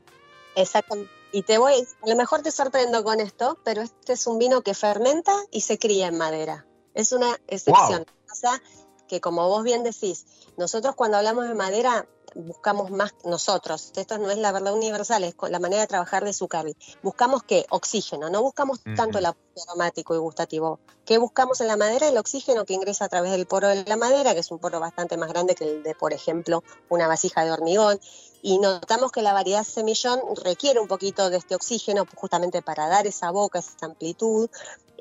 [0.56, 0.98] Exacto.
[1.32, 4.62] Y te voy, a lo mejor te sorprendo con esto, pero este es un vino
[4.62, 6.66] que fermenta y se cría en madera.
[6.94, 8.06] Es una excepción.
[8.32, 8.62] O sea,
[9.08, 10.26] que como vos bien decís,
[10.58, 15.36] nosotros cuando hablamos de madera buscamos más nosotros, esto no es la verdad universal, es
[15.50, 20.18] la manera de trabajar de Zuccardi, buscamos que oxígeno, no buscamos tanto el aromático y
[20.18, 22.08] gustativo, ¿Qué buscamos en la madera?
[22.08, 24.80] El oxígeno que ingresa a través del poro de la madera, que es un poro
[24.80, 28.00] bastante más grande que el de, por ejemplo, una vasija de hormigón,
[28.42, 33.06] y notamos que la variedad semillón requiere un poquito de este oxígeno justamente para dar
[33.06, 34.50] esa boca, esa amplitud.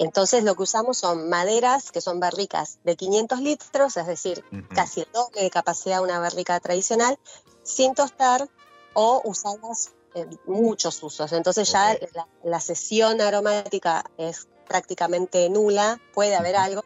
[0.03, 5.03] Entonces lo que usamos son maderas que son barricas de 500 litros, es decir, casi
[5.03, 7.19] el doble de capacidad de una barrica tradicional,
[7.63, 8.49] sin tostar
[8.95, 11.33] o usadas en muchos usos.
[11.33, 11.97] Entonces ya
[12.43, 16.85] la, sesión aromática es prácticamente nula, puede haber algo,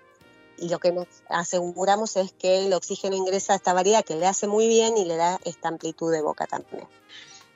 [0.59, 4.26] y lo que nos aseguramos es que el oxígeno ingresa a esta variedad que le
[4.26, 6.87] hace muy bien y le da esta amplitud de boca también.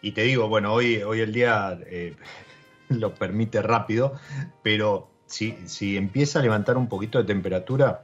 [0.00, 2.16] Y te digo, bueno, hoy, hoy el día eh,
[2.88, 4.14] lo permite rápido,
[4.62, 8.02] pero si, si empieza a levantar un poquito de temperatura,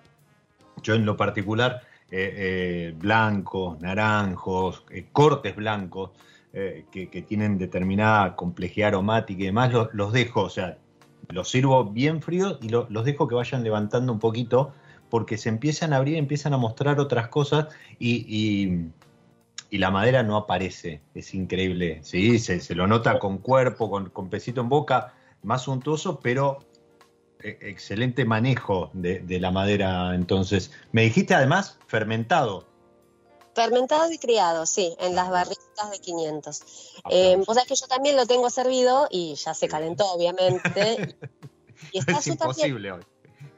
[0.82, 6.10] yo en lo particular, eh, eh, blancos, naranjos, cortes blancos,
[6.90, 10.78] que, tienen determinada complejidad aromática y demás, los, los dejo, o sea,
[11.28, 14.72] los sirvo bien fríos y los dejo que vayan levantando un poquito
[15.10, 18.90] porque se empiezan a abrir, empiezan a mostrar otras cosas y,
[19.70, 21.02] la madera no aparece.
[21.14, 22.38] Es increíble, ¿sí?
[22.38, 25.12] Se, lo nota con cuerpo, con, pesito en boca,
[25.42, 26.60] más suntuoso, pero
[27.46, 30.14] excelente manejo de, la madera.
[30.14, 32.66] Entonces, me dijiste además fermentado.
[33.54, 36.62] Fermentado y criado, sí, en las barritas de 500.
[37.10, 41.16] Eh, vos sabés que yo también lo tengo servido y ya se calentó, obviamente.
[41.92, 43.02] y está es imposible hoy.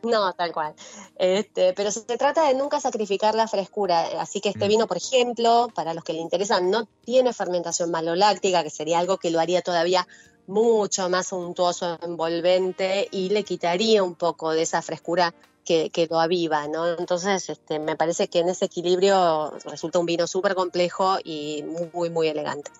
[0.02, 0.74] No, tal cual.
[1.16, 4.20] Este, pero se trata de nunca sacrificar la frescura.
[4.20, 4.68] Así que este mm.
[4.68, 9.18] vino, por ejemplo, para los que le interesan, no tiene fermentación maloláctica, que sería algo
[9.18, 10.06] que lo haría todavía
[10.48, 15.32] mucho más untuoso, envolvente y le quitaría un poco de esa frescura
[15.64, 16.98] que, que lo aviva, ¿no?
[16.98, 22.08] Entonces, este, me parece que en ese equilibrio resulta un vino súper complejo y muy,
[22.08, 22.70] muy elegante.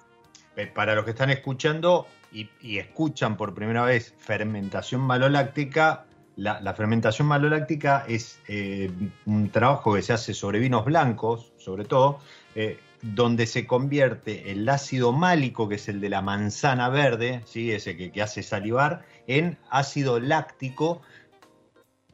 [0.56, 6.72] Eh, para los que están escuchando y, escuchan por primera vez fermentación maloláctica, la, la
[6.72, 8.90] fermentación maloláctica es eh,
[9.26, 12.20] un trabajo que se hace sobre vinos blancos, sobre todo,
[12.54, 17.70] eh, donde se convierte el ácido málico, que es el de la manzana verde, ¿sí?
[17.72, 21.00] ese que, hace salivar, en ácido láctico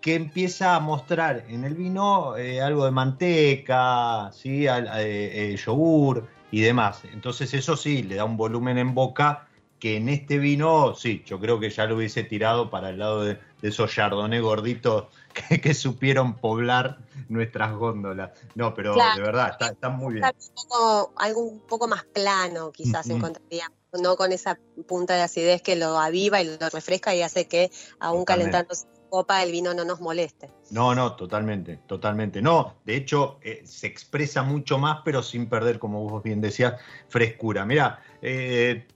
[0.00, 4.66] que empieza a mostrar en el vino eh, algo de manteca, ¿sí?
[4.66, 7.02] Al- eh, eh, yogur y demás.
[7.10, 11.40] Entonces eso sí, le da un volumen en boca que en este vino, sí, yo
[11.40, 15.60] creo que ya lo hubiese tirado para el lado de, de esos chardonnay gorditos que,
[15.60, 18.30] que supieron poblar nuestras góndolas.
[18.54, 19.16] No, pero Claro.
[19.16, 20.24] de verdad, está, está muy bien.
[20.24, 23.16] Un poco- algo un poco más plano, quizás Ujú.
[23.16, 23.70] encontraría,
[24.00, 27.70] no con esa punta de acidez que lo aviva y lo refresca y hace que,
[27.98, 28.52] aún Totalmente.
[28.52, 30.50] calentándose en copa, el vino no nos moleste.
[30.70, 32.40] No, no, totalmente, totalmente.
[32.40, 36.74] No, de hecho, eh, se expresa mucho más, pero sin perder, como vos bien decías,
[37.08, 37.64] frescura.
[37.64, 38.86] Mira, eh,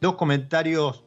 [0.00, 1.04] dos comentarios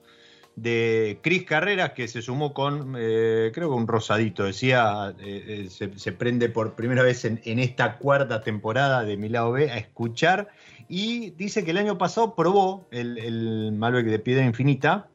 [0.58, 5.91] de Cris Carreras, que se sumó con, eh, creo que un rosadito, decía, eh, eh,
[5.96, 10.50] se, prende por primera vez en, esta cuarta temporada de Mi Lado B a escuchar,
[10.89, 15.10] y dice que el año pasado probó el, Malbec de Piedra Infinita,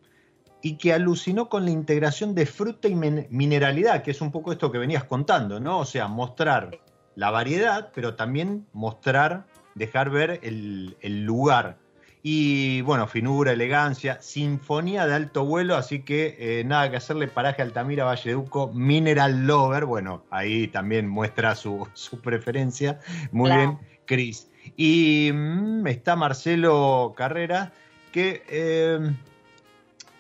[0.62, 4.52] y que alucinó con la integración de fruta y min- mineralidad, que es un poco
[4.52, 5.80] esto que venías contando, ¿no?
[5.80, 6.78] O sea, mostrar
[7.16, 11.81] la variedad, pero también mostrar, dejar ver el lugar.
[12.22, 17.62] Y bueno, finura, elegancia, sinfonía de alto vuelo, así que eh, nada que hacerle paraje
[17.62, 23.00] a Altamira Valleduco, Mineral Lover, bueno, ahí también muestra su, su preferencia.
[23.32, 23.60] Muy Claro.
[23.60, 24.48] bien, Cris.
[24.76, 27.72] Y mm, está Marcelo Carrera,
[28.12, 28.42] que...
[28.48, 29.00] eh,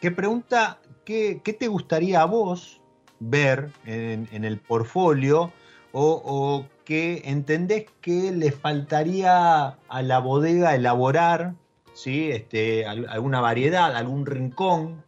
[0.00, 2.80] que pregunta qué, qué te gustaría a vos
[3.20, 5.52] ver en, en el portfolio
[5.92, 11.54] o, o que entendés que le faltaría a la bodega elaborar,
[11.94, 12.30] ¿sí?
[12.30, 15.02] este, al- alguna variedad, algún rincón.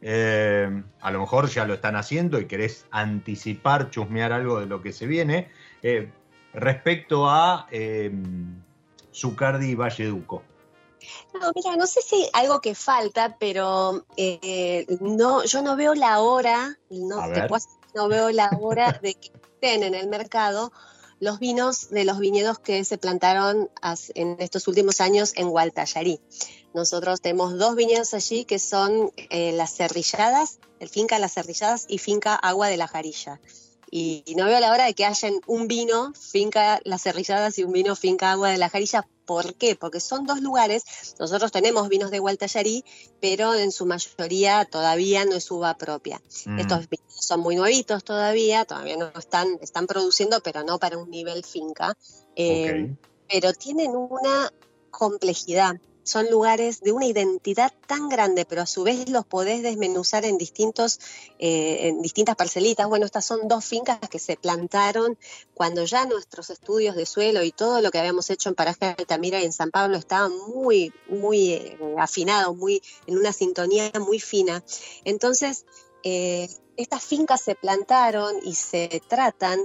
[0.00, 4.80] Eh, a lo mejor ya lo están haciendo y querés anticipar, chusmear algo de lo
[4.82, 5.50] que se viene.
[5.82, 6.10] eh,
[6.54, 8.10] respecto a eh,
[9.14, 10.42] Zucardi y Valleduco.
[11.34, 16.20] No, mira, no sé si algo que falta, pero eh, no, yo no veo la
[16.20, 17.64] hora, no, te puedo
[17.94, 20.72] no veo la hora de que estén en el mercado
[21.20, 23.70] los vinos de los viñedos que se plantaron
[24.14, 26.20] en estos últimos años en Gualtallarí.
[26.74, 31.98] Nosotros tenemos dos viñedos allí que son eh, Las Cerrilladas, el Finca Las Cerrilladas y
[31.98, 33.40] Finca Agua de la Jarilla.
[33.90, 37.64] Y, y no veo la hora de que hayan un vino Finca Las Cerrilladas y
[37.64, 39.06] un vino Finca Agua de la Jarilla.
[39.24, 39.76] ¿Por qué?
[39.76, 40.84] Porque son dos lugares
[41.18, 42.84] nosotros tenemos vinos de Gualtallarí,
[43.20, 46.20] pero en su mayoría todavía no es uva propia.
[46.46, 50.98] Mm, Estos vinos son muy nuevitos todavía, todavía no están, están produciendo, pero no para
[50.98, 51.96] un nivel finca.
[52.36, 52.94] Eh.
[53.28, 54.52] Pero tienen una
[54.90, 55.76] complejidad.
[56.08, 60.38] Son lugares de una identidad tan grande, pero a su vez los podés desmenuzar en
[60.38, 61.00] distintos,
[61.38, 62.88] eh, en distintas parcelitas.
[62.88, 65.18] Bueno, estas son dos fincas que se plantaron
[65.52, 69.38] cuando ya nuestros estudios de suelo y todo lo que habíamos hecho en Paraje Altamira
[69.40, 74.64] y en San Pablo estaba muy, muy eh, afinado, muy, en una sintonía muy fina.
[75.04, 75.66] Entonces,
[76.04, 79.60] eh, estas fincas se plantaron y se tratan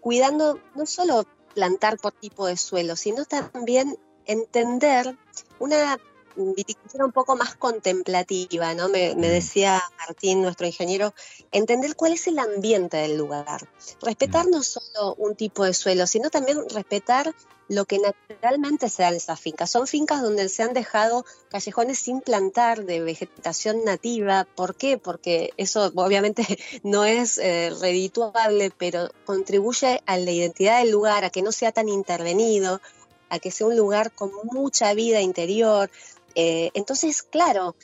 [0.00, 5.16] cuidando no solo plantar por tipo de suelo, sino también entender
[5.58, 5.98] una
[6.36, 8.88] viticultura un poco más contemplativa, ¿no?
[8.88, 9.30] Me, me Mm.
[9.30, 11.14] decía Martín, nuestro ingeniero,
[11.50, 13.68] entender cuál es el ambiente del lugar.
[14.02, 17.34] Respetar no solo un tipo de suelo, sino también respetar
[17.68, 19.70] lo que naturalmente se da en esas fincas.
[19.70, 24.46] Son fincas donde se han dejado callejones sin plantar de vegetación nativa.
[24.54, 24.98] ¿Por qué?
[24.98, 26.44] Porque eso obviamente
[26.84, 31.72] no es eh, redituable, pero contribuye a la identidad del lugar, a que no sea
[31.72, 32.80] tan intervenido,
[33.28, 35.90] a que sea un lugar con mucha vida interior.
[36.34, 37.74] Eh, entonces, claro,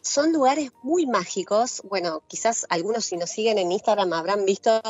[0.00, 1.82] son lugares muy mágicos.
[1.84, 4.80] Bueno, quizás algunos si nos siguen en Instagram habrán visto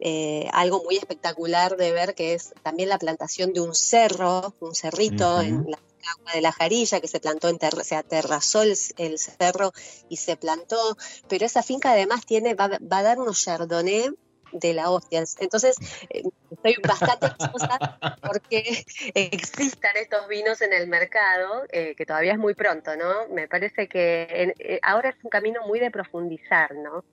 [0.00, 4.74] eh, algo muy espectacular de ver que es también la plantación de un cerro, un
[4.74, 5.78] cerrito en la
[6.18, 9.72] agua de la jarilla que se plantó en ter se aterrazó el, el cerro
[10.08, 10.96] y se plantó,
[11.28, 14.10] pero esa finca además tiene va, va a dar unos chardonnay
[14.52, 15.24] de la hostia.
[15.40, 15.76] Entonces,
[16.10, 17.78] eh, estoy bastante ansiosa
[18.20, 18.84] porque
[19.14, 23.28] existan estos vinos en el mercado, eh, que todavía es muy pronto, ¿no?
[23.34, 27.04] Me parece que en- eh, ahora es un camino muy de profundizar, ¿no?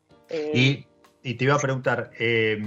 [0.54, 0.86] Y,
[1.24, 2.58] y te iba a preguntar, eh,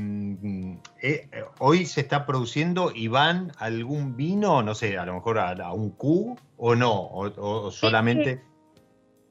[1.58, 5.90] ¿hoy se está produciendo, Iván, algún vino, no sé, a lo mejor a, a un
[5.90, 6.92] Q o no?
[6.92, 7.26] ¿O,
[7.66, 8.42] o solamente...?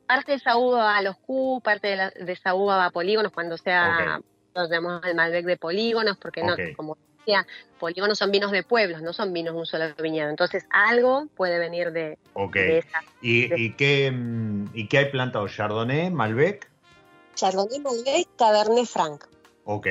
[0.07, 3.31] parte de esa uva a los Q, parte de, la- de esa uva a polígonos
[3.31, 4.19] cuando sea.
[4.53, 7.47] Nosotros tenemos el Malbec de polígonos, porque no, como decía,
[7.79, 10.29] polígonos son vinos de pueblos, no son vinos de un solo viñedo.
[10.29, 12.17] Entonces, algo puede venir de,
[12.53, 12.99] esa.
[13.21, 15.47] ¿Y, ¿Y, qué, mm, ¿Y qué hay plantado?
[15.47, 16.69] ¿Chardonnay, Malbec?
[17.35, 19.25] Chardonnay, Malbec, Cabernet Franc.
[19.63, 19.87] Ok.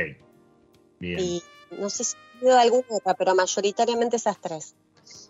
[0.98, 1.18] Bien.
[1.18, 4.74] Y no sé si he alguna otra, pero mayoritariamente esas tres.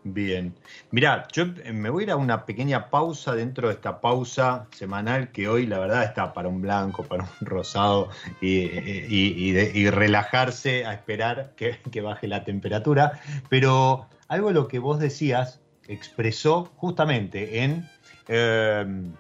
[0.02, 0.54] Bien.
[0.90, 4.66] Mira, yo eh, me voy a ir a una pequeña pausa dentro de esta pausa
[4.70, 8.08] semanal que hoy la verdad está para un blanco, para un rosado
[8.40, 13.20] y, relajarse a esperar que, baje la temperatura.
[13.50, 17.86] Pero algo lo que vos decías expresó justamente en
[18.28, 19.12] em,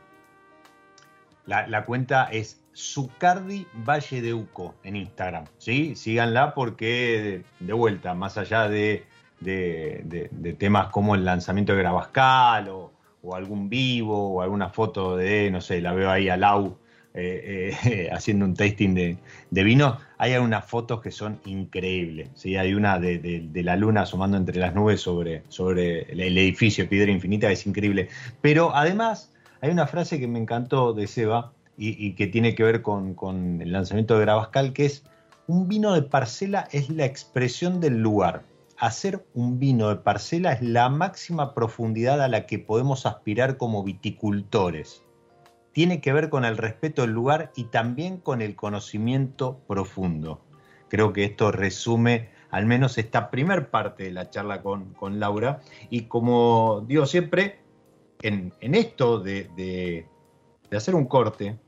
[1.44, 5.44] la, cuenta es Zucardi Valle de Uco en Instagram.
[5.58, 5.94] ¿sí?
[5.94, 9.09] Síganla porque de vuelta, más allá de
[9.40, 12.92] de, temas como el lanzamiento de Grabascal o,
[13.34, 16.78] algún vivo o alguna foto de, no sé, la veo ahí a Lau
[17.12, 19.18] eh, eh, haciendo un tasting de,
[19.50, 22.30] de vino, hay algunas fotos que son increíbles.
[22.34, 22.56] ¿sí?
[22.56, 27.48] Hay una de, la luna asomando entre las nubes sobre, sobre el, edificio Piedra Infinita,
[27.48, 28.08] que es increíble.
[28.40, 32.82] Pero además hay una frase que me encantó de Seba y, que tiene que ver
[32.82, 35.02] con, con el lanzamiento de Grabascal, que es,
[35.46, 38.42] un vino de parcela es la expresión del lugar
[38.80, 43.84] hacer un vino de parcela es la máxima profundidad a la que podemos aspirar como
[43.84, 45.04] viticultores.
[45.72, 50.40] Tiene que ver con el respeto del lugar y también con el conocimiento profundo.
[50.88, 55.60] Creo que esto resume al menos esta primer parte de la charla con, Laura.
[55.90, 57.60] Y como digo siempre,
[58.22, 61.58] en, esto de, de hacer un corte,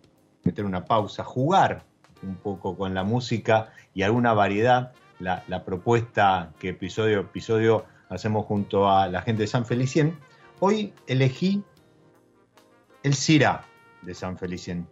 [0.45, 1.85] meter una pausa, jugar
[2.23, 4.93] un poco con la música y alguna variedad,
[5.23, 10.19] la, propuesta que episodio a episodio hacemos junto a la gente de San Felicien,
[10.61, 11.63] hoy elegí
[13.03, 13.65] el Cira
[14.03, 14.87] de San Felicien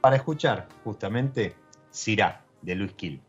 [0.00, 1.54] para escuchar justamente
[1.90, 3.20] Cira de Luis Quil.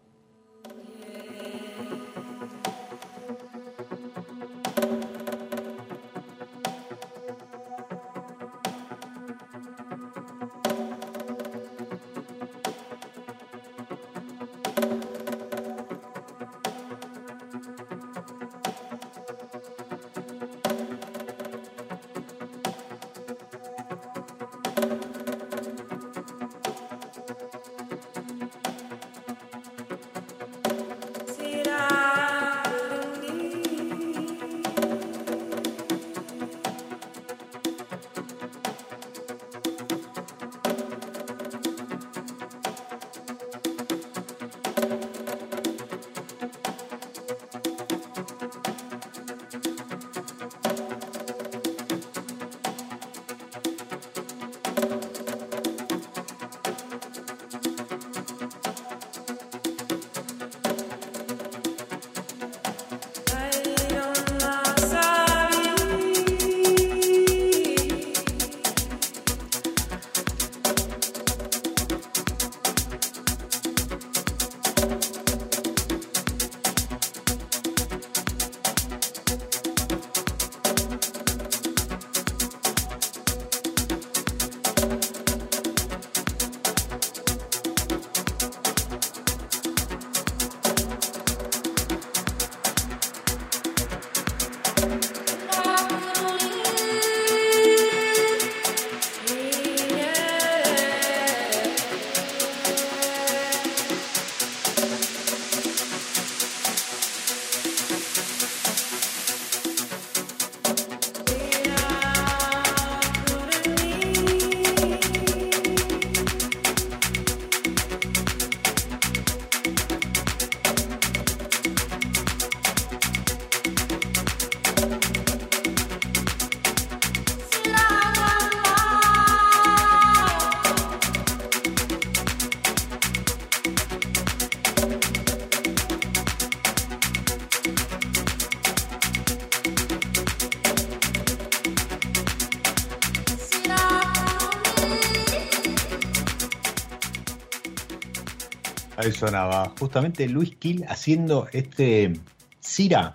[149.11, 152.19] Sonaba justamente Luis Kill haciendo este
[152.59, 153.13] Cira,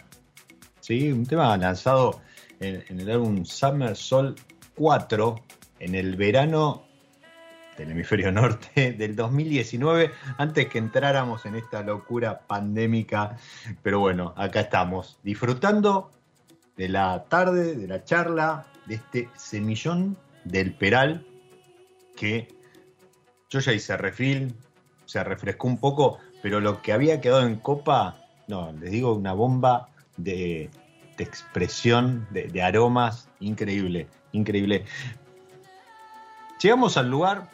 [0.81, 1.11] ¿sí?
[1.13, 2.21] un tema lanzado
[2.61, 4.35] en, el álbum Summer Soul
[4.77, 5.45] 4
[5.81, 6.85] en el verano
[7.77, 13.37] del hemisferio norte del 2019, antes que entráramos en esta locura pandémica.
[13.83, 16.11] Pero bueno, acá estamos, disfrutando
[16.77, 21.27] de la tarde, de la charla, de este semillón del Peral
[22.17, 22.49] que
[23.49, 24.55] yo ya hice refil,
[25.13, 28.17] se refrescó un poco, pero lo que había quedado en copa,
[28.49, 30.71] no, les digo, una bomba de,
[31.19, 34.87] expresión, de, aromas, increíble, increíble.
[36.63, 37.51] Llegamos al lugar,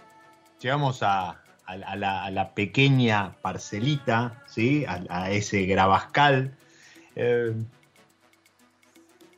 [0.61, 4.87] llegamos a, la, pequeña parcelita, ¿sí?
[4.87, 6.57] a, ese grabascal.
[7.17, 7.55] Eh,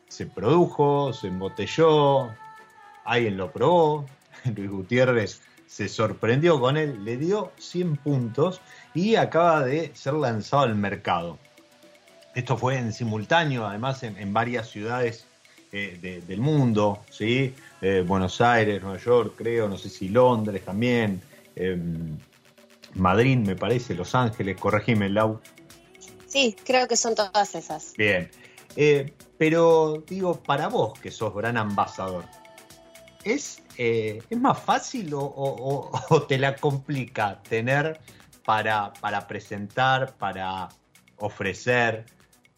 [0.08, 2.28] se produjo, se embotelló,
[3.06, 4.04] alguien lo probó,
[4.54, 5.40] Luis Gutiérrez
[5.70, 8.60] se sorprendió con él, le dio 100 puntos
[8.92, 11.38] y acaba de ser lanzado al mercado.
[12.34, 15.26] Esto fue en simultáneo, además en, varias ciudades
[15.70, 17.54] eh, del mundo, ¿sí?
[17.80, 21.22] Eh, Buenos Aires, Nueva York, creo, no sé si Londres también,
[21.54, 22.18] em,
[22.94, 25.40] Madrid me parece, Los Ángeles, corregime, Lau.
[26.26, 27.94] Sí, creo que son todas esas.
[27.96, 28.28] Bien,
[28.74, 32.24] eh, pero digo, para vos que sos gran ambasador,
[33.22, 35.90] ¿es, eh, ¿es más fácil o,
[36.28, 37.98] te la complica tener
[38.44, 40.68] para, para presentar, para
[41.16, 42.04] ofrecer,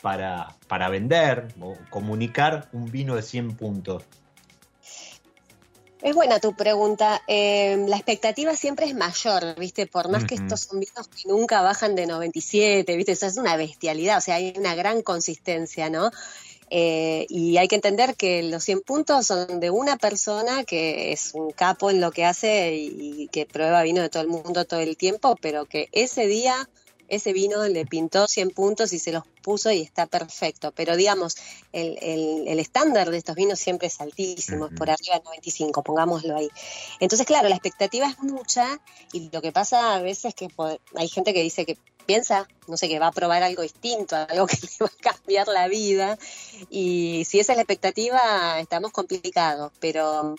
[0.01, 4.03] para, para vender o comunicar un vino de 100 puntos?
[6.01, 7.23] Es buena tu pregunta.
[7.29, 9.87] Eh, la expectativa siempre es mayor, ¿viste?
[9.87, 13.13] Por más que estos son vinos que nunca bajan de 97, ¿viste?
[13.13, 16.11] Eso es una bestialidad, o sea, hay una gran consistencia, ¿no?
[16.75, 21.33] Eh, y hay que entender que los 100 puntos son de una persona que es
[21.35, 24.81] un capo en lo que hace y que prueba vino de todo el mundo todo
[24.81, 26.71] el tiempo, pero que ese día
[27.13, 30.73] ese vino le pintó 100 puntos y se los puso y está perfecto.
[30.73, 31.37] Pero digamos,
[31.73, 36.35] el, el, estándar de estos vinos siempre es altísimo, es por arriba de 95, pongámoslo
[36.35, 36.49] ahí.
[37.01, 38.81] Entonces, claro, la expectativa es mucha
[39.13, 40.49] y lo que pasa a veces es que
[40.95, 44.47] hay gente que dice que piensa, no sé, que va a probar algo distinto, algo
[44.47, 46.19] que le va a cambiar la vida.
[46.71, 49.73] Y si esa es la expectativa, estamos complicados.
[49.81, 50.35] Pero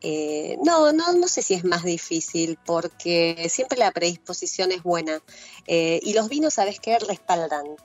[0.00, 5.20] eh, no, no, no sé si es más difícil, porque siempre la predisposición es buena.
[5.66, 6.98] Eh, y los vinos, ¿sabes qué?
[6.98, 7.76] Respaldan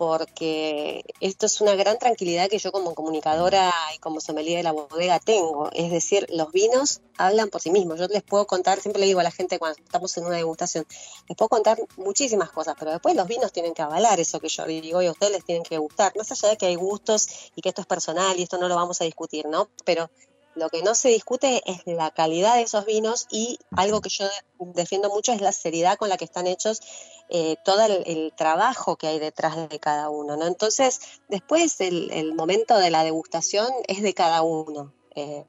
[0.00, 4.72] porque esto es una gran tranquilidad que yo como comunicadora y como sommelier de la
[4.72, 5.68] bodega tengo.
[5.74, 7.98] Es decir, los vinos hablan por sí mismos.
[7.98, 10.86] Yo les puedo contar, siempre le digo a la gente cuando estamos en una degustación,
[11.28, 14.64] les puedo contar muchísimas cosas, pero después los vinos tienen que avalar eso que yo
[14.64, 16.16] digo y a ustedes les tienen que gustar.
[16.16, 18.76] Más allá de que hay gustos y que esto es personal y esto no lo
[18.76, 19.68] vamos a discutir, ¿no?
[19.84, 20.08] Pero
[20.54, 24.26] lo que no se discute es la calidad de esos vinos y algo que yo
[24.58, 26.80] defiendo mucho es la seriedad con la que están hechos,
[27.28, 30.36] eh, todo el, trabajo que hay detrás de cada uno.
[30.36, 30.46] ¿no?
[30.46, 34.92] Entonces, después el, momento de la degustación es de cada uno.
[35.14, 35.44] Eh,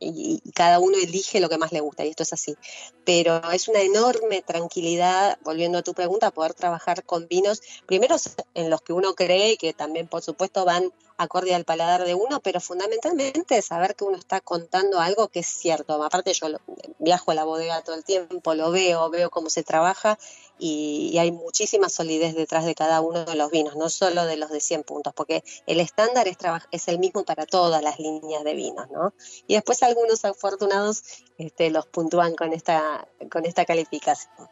[0.00, 2.56] y, cada uno elige lo que más le gusta, y esto es así.
[3.04, 8.16] Pero es una enorme tranquilidad, volviendo a tu pregunta, poder trabajar con vinos, primero
[8.54, 12.14] en los que uno cree y que también, por supuesto, van acorde al paladar de
[12.14, 16.02] uno, pero fundamentalmente saber que uno está contando algo que es cierto.
[16.02, 16.46] Aparte yo
[16.98, 20.18] viajo a la bodega todo el tiempo, lo veo, veo cómo se trabaja
[20.58, 24.50] y, hay muchísima solidez detrás de cada uno de los vinos, no solo de los
[24.50, 26.36] de 100 puntos, porque el estándar es,
[26.70, 29.12] es el mismo para todas las líneas de vinos, ¿no?
[29.48, 31.02] Y después algunos afortunados
[31.38, 34.48] este, los puntúan con esta, con esta calificación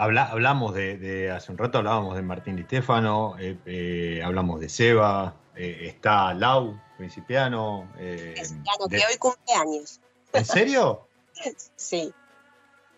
[0.00, 5.34] hablamos de, hace un rato hablábamos de Martín Di Stefano, eh, eh, hablamos de Seba,
[5.54, 7.88] eh, está Lau, principiano.
[7.96, 10.00] principiano, que hoy cumple años.
[10.32, 11.06] ¿En serio?
[11.76, 12.12] sí.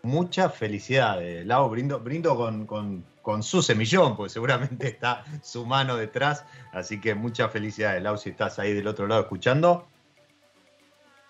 [0.03, 2.37] Muchas felicidades, Lau, brindo, brindo
[2.67, 8.31] con, su semillón, porque seguramente está su mano detrás, así que muchas felicidades, Lau, si
[8.31, 9.87] estás ahí del otro lado escuchando.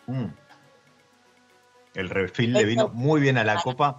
[0.07, 0.27] Mm.
[1.95, 3.99] El refil le vino muy bien a la copa.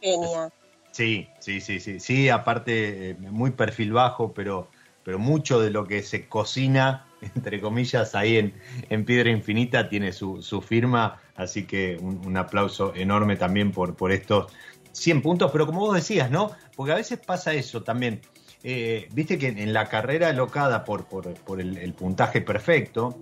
[0.00, 0.50] Genia.
[0.98, 4.68] Sí, sí, sí, sí, sí, aparte eh, muy perfil bajo, pero,
[5.04, 8.52] pero mucho de lo que se cocina, entre comillas, ahí en,
[8.88, 14.10] en Piedra Infinita tiene su, su firma, así que un, aplauso enorme también por, por
[14.10, 14.52] estos
[14.90, 16.50] 100 puntos, pero como vos decías, ¿no?
[16.74, 18.20] Porque a veces pasa eso también.
[18.64, 23.20] Eh, viste que en la carrera locada por, por, por el, puntaje perfecto,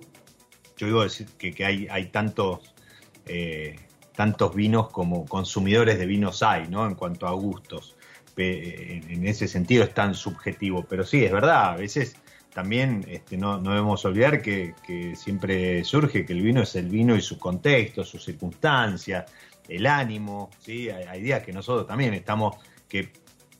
[0.77, 2.73] yo digo decir que, que hay, hay tantos...
[3.27, 3.75] Eh,
[4.17, 6.87] tantos vinos como consumidores de vinos hay, ¿no?
[6.87, 7.95] En cuanto a gustos.
[8.35, 12.15] En ese sentido es tan subjetivo, pero sí, es verdad, a veces
[12.51, 14.73] también este, no, debemos olvidar que,
[15.15, 19.31] siempre surge que el vino es el vino y su contexto, sus circunstancias,
[19.67, 20.89] el ánimo, ¿sí?
[20.89, 22.57] Hay, días que nosotros también estamos,
[22.89, 23.13] que,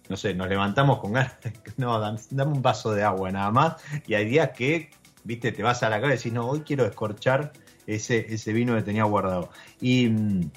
[0.10, 1.38] no sé, nos levantamos con ganas,
[1.78, 3.76] no, dame un vaso de agua nada más,
[4.08, 4.90] y hay días que,
[5.24, 7.54] viste, te vas a la cara y decís, no, hoy quiero escorchar
[7.88, 9.50] ese, ese vino que tenía guardado.
[9.82, 10.52] Y, en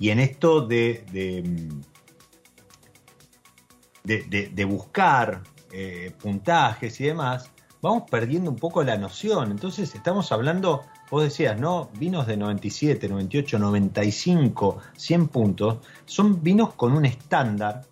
[0.00, 1.04] esto de,
[4.02, 9.52] de, buscar eh, puntajes y demás, vamos perdiendo un poco la noción.
[9.52, 11.90] Entonces estamos hablando vos decías, ¿no?
[11.98, 17.82] Vinos de 97, 98, 95, 100 puntos, son vinos con un estándar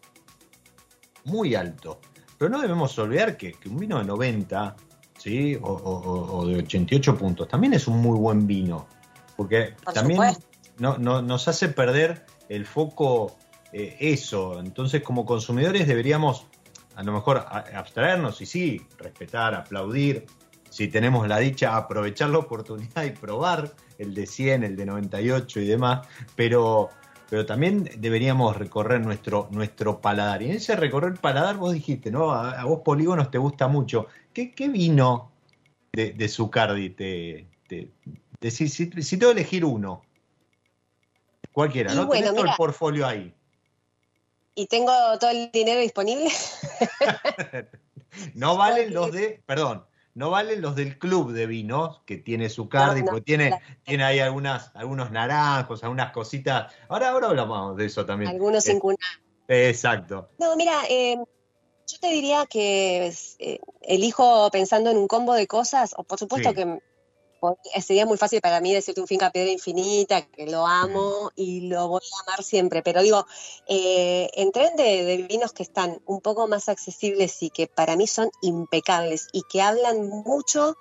[1.24, 2.00] muy alto.
[2.38, 4.76] Pero no debemos olvidar que, un vino de 90,
[5.18, 5.58] ¿sí?
[5.60, 8.86] O, de 88 puntos, también es un muy buen vino.
[9.36, 10.20] Porque también
[10.78, 13.36] no, nos hace perder el foco
[13.72, 14.58] eh, eso.
[14.58, 16.46] Entonces, como consumidores deberíamos
[16.96, 20.26] a lo mejor abstraernos y sí, respetar, aplaudir,
[20.68, 25.60] si tenemos la dicha, aprovechar la oportunidad y probar el de 100, el de 98
[25.60, 26.90] y demás, pero,
[27.30, 30.42] pero también deberíamos recorrer nuestro, nuestro paladar.
[30.42, 32.32] Y en ese recorrer paladar vos dijiste, ¿no?
[32.32, 34.06] A, vos polígonos te gusta mucho.
[34.38, 35.32] ¿Qué, qué vino
[35.92, 40.02] de, de Zucardi te, te, si, si, tengo que elegir uno?
[41.50, 42.06] Cualquiera, ¿no?
[42.06, 43.34] Bueno, todo el portfolio ahí
[44.54, 46.30] y tengo todo el dinero disponible.
[48.34, 49.84] no valen los de, perdón,
[50.14, 54.20] no valen los del club de vinos que tiene su cardi, porque tiene, tiene ahí
[54.20, 56.72] algunas, algunos naranjos, algunas cositas.
[56.88, 58.30] Ahora, ahora hablamos de eso también.
[58.30, 58.96] Algunos cuna.
[59.48, 60.30] Exacto.
[60.38, 61.16] No, mira, eh,
[61.88, 66.52] yo te diría que eh, elijo pensando en un combo de cosas, o por supuesto
[66.52, 66.78] que
[67.80, 71.88] sería muy fácil para mí decirte un finca piedra infinita, que lo amo y lo
[71.88, 73.26] voy a amar siempre, pero digo,
[73.66, 78.06] eh, en tren de, vinos que están un poco más accesibles y que para mí
[78.06, 80.76] son impecables y que hablan mucho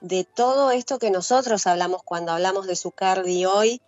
[0.00, 3.80] de todo esto que nosotros hablamos cuando hablamos de Zucardi hoy,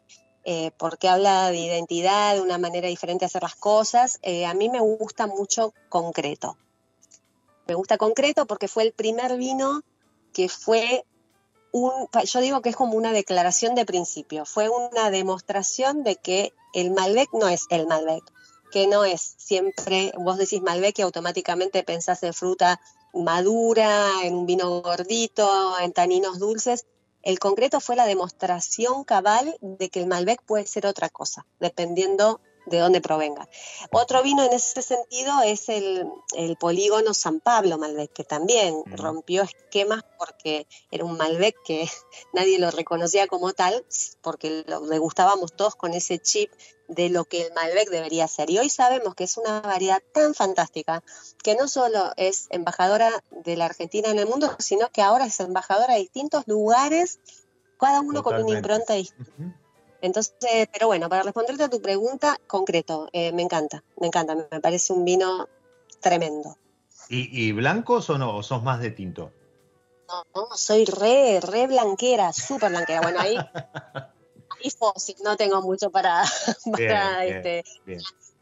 [0.44, 4.54] eh, porque habla de identidad, de una manera diferente de hacer las cosas, eh, a
[4.54, 6.56] mí me gusta mucho concreto.
[7.66, 9.82] Me gusta concreto porque fue el primer vino
[10.32, 11.04] que fue
[12.24, 16.90] yo digo que es como una declaración de principio, fue una demostración de que el
[16.90, 18.24] Malbec no es el Malbec,
[18.72, 22.80] que no es siempre, vos decís Malbec y automáticamente pensás en fruta
[23.12, 26.86] madura, en un vino gordito, en taninos dulces.
[27.22, 32.40] El concreto fue la demostración cabal de que el Malbec puede ser otra cosa, dependiendo
[32.66, 33.48] de dónde provenga.
[33.90, 36.06] Otro vino en ese sentido es el,
[36.58, 41.88] polígono San Pablo Malbec, que también rompió esquemas porque era un Malbec que
[42.32, 43.84] nadie lo reconocía como tal,
[44.20, 46.50] porque lo degustábamos todos con ese chip
[46.88, 48.50] de lo que el Malbec debería ser.
[48.50, 51.02] Y hoy sabemos que es una variedad tan fantástica
[51.42, 55.38] que no solo es embajadora de la Argentina en el mundo, sino que ahora es
[55.40, 57.20] embajadora de distintos lugares,
[57.78, 59.32] cada uno con una impronta distinta.
[60.02, 60.34] Entonces,
[60.72, 64.92] pero bueno, para responderte a tu pregunta, concreto, eh, me encanta, me encanta, me parece
[64.92, 65.48] un vino
[66.00, 66.56] tremendo.
[67.12, 68.36] ¿Y, blancos o no?
[68.36, 69.32] ¿O sos más de tinto?
[70.08, 73.00] No, no soy re, re blanquera, súper blanquera.
[73.00, 73.36] Bueno, ahí,
[74.62, 76.22] ahí fósil, no tengo mucho para,
[77.24, 77.64] este,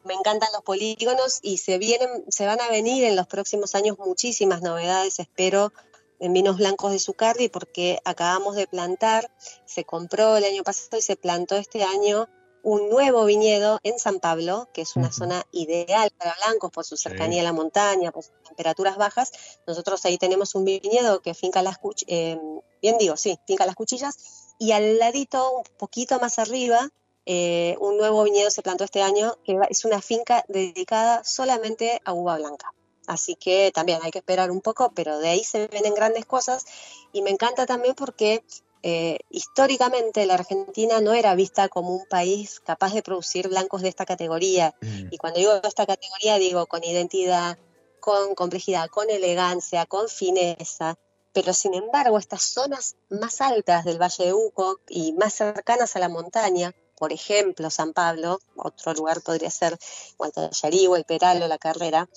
[0.05, 3.99] me encantan los polígonos y se vienen, se van a venir en los próximos años
[3.99, 5.73] muchísimas novedades, espero,
[6.21, 9.31] en vinos blancos de Zucardi porque acabamos de plantar,
[9.65, 12.29] se compró el año pasado y se plantó este año
[12.63, 16.97] un nuevo viñedo en San Pablo, que es una zona ideal para blancos por su
[16.97, 19.33] cercanía a la montaña, por sus temperaturas bajas.
[19.67, 22.39] Nosotros ahí tenemos un viñedo que finca las cuchillas, eh,
[22.83, 26.91] bien digo, sí, finca las cuchillas, y al ladito, un poquito más arriba,
[27.27, 32.13] eh, un nuevo viñedo se plantó este año, que es una finca dedicada solamente a
[32.13, 32.73] uva blanca.
[33.09, 36.67] Así que también hay que esperar un poco, pero de ahí se vienen grandes cosas.
[37.11, 38.45] Y me encanta también porque
[38.83, 43.89] eh, históricamente la Argentina no era vista como un país capaz de producir blancos de
[43.89, 44.75] esta categoría.
[44.83, 45.09] Mm.
[45.11, 47.57] Y cuando digo esta categoría, digo con identidad,
[47.99, 50.97] con complejidad, con elegancia, con fineza.
[51.33, 55.99] Pero sin embargo, estas zonas más altas del Valle de Uco y más cercanas a
[55.99, 59.79] la montaña, por ejemplo, San Pablo, otro lugar podría ser
[60.19, 62.09] o el Peral o La Carrera,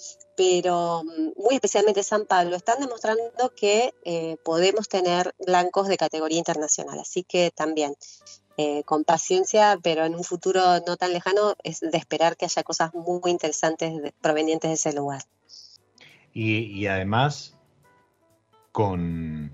[0.42, 6.40] pero mm, muy especialmente San Pablo, están demostrando que eh, podemos tener blancos de categoría
[6.40, 6.98] internacional.
[6.98, 7.94] Así que también,
[8.58, 12.64] eh, con paciencia, pero en un futuro no tan lejano, es de esperar que haya
[12.64, 15.22] cosas muy interesantes provenientes de ese lugar.
[16.34, 17.56] Y, además,
[18.72, 19.52] con,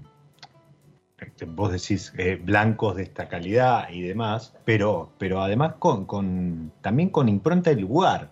[1.48, 7.10] vos decís eh, blancos de esta calidad y demás, pero, pero además con, con, también
[7.10, 8.32] con impronta del lugar,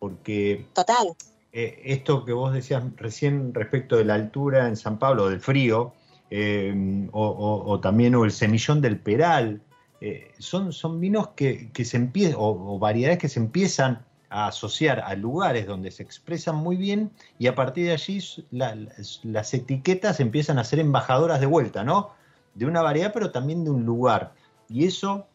[0.00, 1.14] porque Total.
[1.60, 5.92] Eh, esto que vos decías recién respecto de la altura en San Pablo, del frío,
[6.30, 9.60] eh, o, también o el semillón del Peral,
[10.00, 15.16] eh, son, son vinos que, se empiezan, o, variedades que se empiezan a asociar a
[15.16, 18.20] lugares donde se expresan muy bien y a partir de allí
[18.52, 22.12] las etiquetas empiezan a ser embajadoras de vuelta, ¿no?
[22.54, 24.32] De una variedad, pero también de un lugar.
[24.68, 25.26] Y eso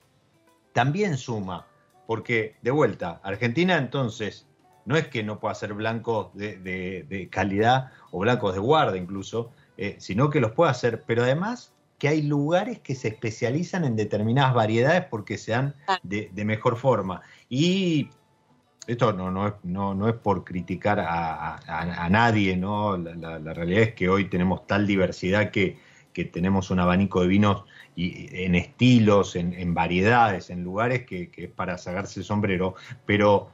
[0.72, 1.68] también suma,
[2.08, 4.48] porque de vuelta, Argentina entonces
[4.86, 9.96] no es que no pueda ser blancos de, calidad o blancos de guarda incluso, eh,
[10.00, 14.54] sino que los puede hacer, pero además que hay lugares que se especializan en determinadas
[14.54, 16.00] variedades porque se dan Ah.
[16.04, 17.22] de, de mejor forma.
[17.50, 18.10] Y
[18.86, 22.98] esto no, no, es, no, no es por criticar a, a- a nadie, ¿no?
[22.98, 25.78] La, la- la realidad es que hoy tenemos tal diversidad que,
[26.12, 27.64] que tenemos un abanico de vinos
[27.96, 32.76] y, en estilos, en, en variedades, en lugares que, que es para sacarse el sombrero,
[33.06, 33.50] pero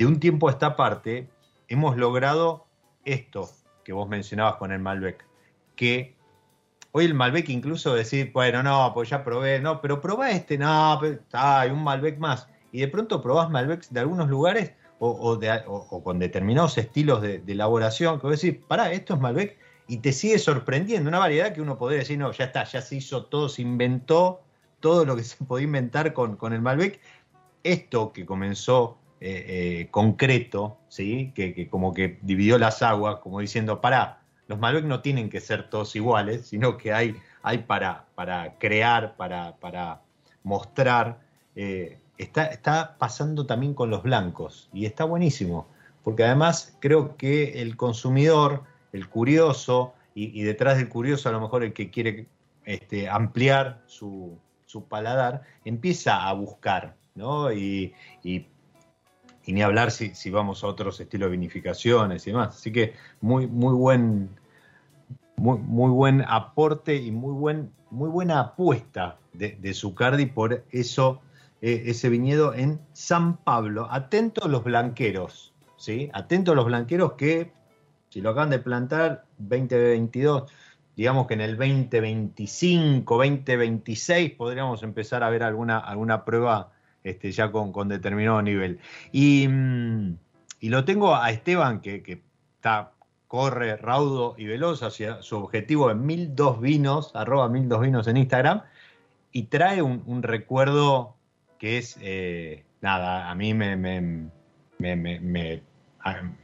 [0.00, 1.28] de un tiempo a esta parte
[1.68, 2.64] hemos logrado
[3.04, 3.50] esto
[3.84, 5.26] que vos mencionabas con el Malbec,
[5.76, 6.16] que
[6.92, 10.98] hoy el Malbec incluso decir, bueno, no, pues ya probé, no, pero probá este, no,
[11.34, 12.48] hay un Malbec más.
[12.72, 15.38] Y de pronto probás Malbecs de algunos lugares o,
[16.02, 20.12] con determinados estilos de, de elaboración, que vos decís, pará, esto es Malbec, y te
[20.12, 23.50] sigue sorprendiendo, una variedad que uno podría decir, no, ya está, ya se hizo todo,
[23.50, 24.40] se inventó
[24.80, 27.00] todo lo que se podía inventar con, con el Malbec.
[27.62, 31.32] Esto que comenzó eh, eh, concreto, ¿sí?
[31.34, 35.40] Que, que como que dividió las aguas, como diciendo, pará, los Malbec no tienen que
[35.40, 40.00] ser todos iguales, sino que hay, hay para, para crear, para, para
[40.42, 41.20] mostrar.
[41.54, 45.66] eh, está, está pasando también con los blancos y está buenísimo,
[46.04, 51.62] porque además creo que el consumidor, el curioso, y, detrás del curioso a lo mejor
[51.62, 52.26] el que quiere
[52.64, 57.52] este, ampliar su, su paladar, empieza a buscar, ¿no?
[57.52, 57.94] Y-
[59.44, 62.56] y ni hablar si, si vamos a otros estilos de vinificaciones y demás.
[62.56, 64.30] Así que muy, muy buen,
[65.36, 71.20] muy, muy buen aporte y muy, buen, muy buena apuesta de, de Zucardi por eso,
[71.62, 73.88] eh, ese viñedo en San Pablo.
[73.90, 76.10] Atentos los blanqueros, ¿sí?
[76.12, 77.52] Atentos los blanqueros que,
[78.10, 80.52] si lo acaban de plantar, 2022,
[80.96, 86.72] digamos que en el 2025, 2026 podríamos empezar a ver alguna, alguna prueba
[87.04, 88.78] este, ya con, con determinado nivel.
[89.12, 90.16] Y, mm,
[90.60, 92.22] y lo tengo a Esteban, que, que
[92.56, 92.92] está,
[93.28, 98.62] corre raudo y veloz hacia su objetivo en 1002 vinos, arroba 1002 vinos en Instagram,
[99.32, 101.16] y trae un, un recuerdo
[101.58, 104.00] que es, eh, nada, a mí me, me,
[104.78, 105.62] me, me-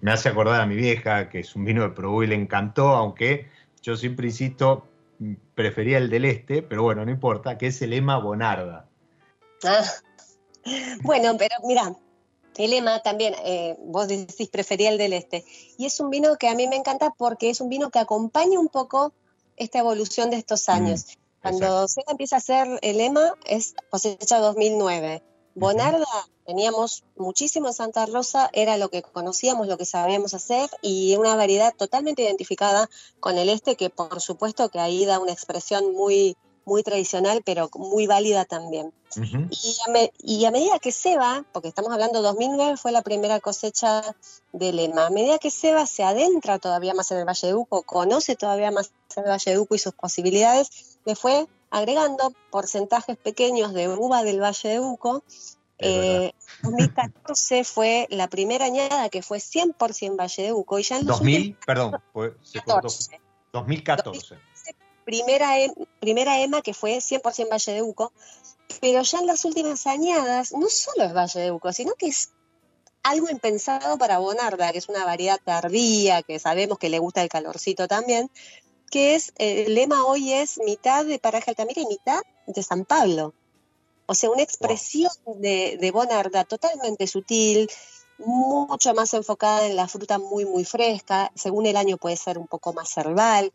[0.07, 3.49] hace acordar a mi vieja, que es un vino de Probú y le encantó, aunque
[3.83, 4.87] yo siempre insisto,
[5.19, 8.87] mm, prefería el del este, pero bueno, no importa, que es el Ema Bonarda.
[9.65, 9.83] Ah.
[11.03, 11.95] Bueno, pero mira,
[12.57, 15.45] el Ema también, eh, vos decís prefería el del este.
[15.77, 18.59] Y es un vino que a mí me encanta porque es un vino que acompaña
[18.59, 19.13] un poco
[19.57, 21.07] esta evolución de estos años.
[21.43, 25.23] Cuando se empieza a hacer el Ema es cosecha 2009.
[25.55, 26.05] Bonarda
[26.45, 31.35] teníamos muchísimo en Santa Rosa, era lo que conocíamos, lo que sabíamos hacer y una
[31.35, 32.89] variedad totalmente identificada
[33.21, 36.37] con el este que por supuesto que ahí da una expresión muy
[36.67, 38.93] muy tradicional pero muy válida también.
[39.51, 43.01] Y a, me- y a medida que se va, porque estamos hablando 2009 fue la
[43.01, 44.03] primera cosecha
[44.53, 47.55] de Lema, a medida que se va se adentra todavía más en el Valle de
[47.55, 53.17] Uco, conoce todavía más el Valle de Uco y sus posibilidades, le fue agregando porcentajes
[53.17, 55.23] pequeños de uva del Valle de Uco.
[55.79, 61.07] Eh, 2014 fue la primera añada que fue 100% Valle de Uco y ya en
[61.07, 62.89] los 2000, perdón, fue- se cortó.
[62.89, 63.21] 2014
[63.53, 64.37] 2014.
[65.07, 68.13] Primera, em- primera EMA que fue 100% Valle de Uco,
[68.81, 72.31] pero ya en las últimas añadas no solo es Valle de Uco, sino que es
[73.05, 77.29] algo impensado para Bonarda, que es una variedad tardía, que sabemos que le gusta el
[77.29, 78.29] calorcito también,
[78.91, 82.85] que es, eh, el lema hoy es mitad de Paraje Altamira y mitad de San
[82.85, 83.33] Pablo.
[84.07, 87.71] O sea, una expresión de, de Bonarda totalmente sutil,
[88.19, 92.49] mucho más enfocada en la fruta muy, muy fresca, según el año puede ser un
[92.49, 93.53] poco más herbal,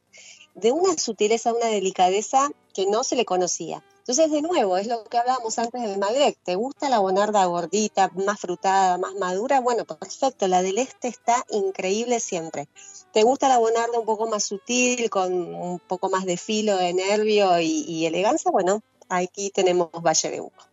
[0.56, 3.84] de una sutileza, una delicadeza que no se le conocía.
[4.00, 6.36] Entonces, de nuevo, es lo que hablábamos antes del Malbec.
[6.44, 9.62] ¿Te gusta la bonarda gordita, más frutada, más madura?
[9.62, 10.48] Bueno, perfecto.
[10.48, 12.68] La del este está increíble siempre.
[13.14, 16.94] ¿Te gusta la bonarda un poco más sutil, con un poco más de filo, de
[16.94, 18.50] nervio y, elegancia?
[18.50, 20.64] Bueno, aquí tenemos Valle de Uco.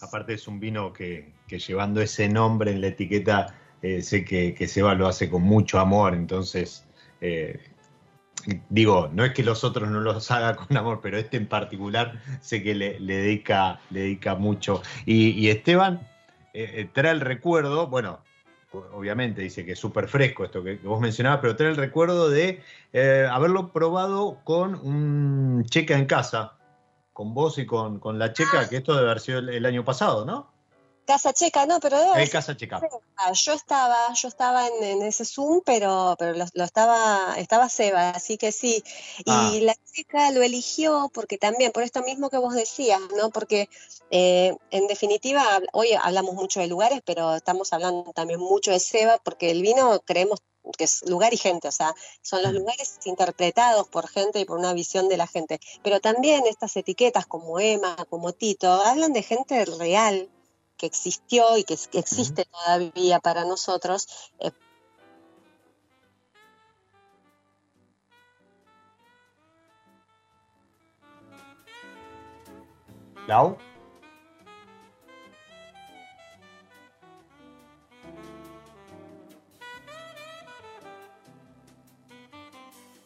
[0.00, 4.54] Aparte es un vino que, que llevando ese nombre en la etiqueta, eh, sé que,
[4.54, 6.84] que Seba lo hace con mucho amor, entonces,
[7.20, 7.58] eh,
[8.68, 12.20] digo, no es que los otros no los haga con amor, pero este en particular
[12.40, 14.82] sé que le, le dedica, le dedica mucho.
[15.06, 16.06] Y, y Esteban
[16.52, 18.20] eh, eh, trae el recuerdo, bueno,
[18.92, 22.28] obviamente dice que es súper fresco esto que, que vos mencionabas, pero trae el recuerdo
[22.28, 22.60] de
[22.92, 26.54] eh, haberlo probado con un checa en casa,
[27.12, 29.84] con vos y con, con la checa, que esto debe haber sido el, el año
[29.84, 30.53] pasado, ¿no?
[31.06, 32.80] Casa Checa, no, pero En casa checa.
[33.16, 37.68] Ah, Yo estaba, yo estaba en, en ese Zoom, pero, pero lo, lo estaba, estaba
[37.68, 38.82] Seba, así que sí.
[39.18, 39.52] Y Ah.
[39.62, 43.30] la chica lo eligió porque también, por esto mismo que vos decías, ¿no?
[43.30, 43.68] Porque
[44.10, 49.18] eh, en definitiva, hoy hablamos mucho de lugares, pero estamos hablando también mucho de Seba,
[49.22, 50.40] porque el vino creemos
[50.78, 54.58] que es lugar y gente, o sea, son los lugares interpretados por gente y por
[54.58, 55.60] una visión de la gente.
[55.82, 60.30] Pero también estas etiquetas como Emma, como Tito, hablan de gente real
[60.76, 64.06] que existió y que, existe todavía para nosotros.
[64.40, 64.50] Eh,
[73.26, 73.56] Lau.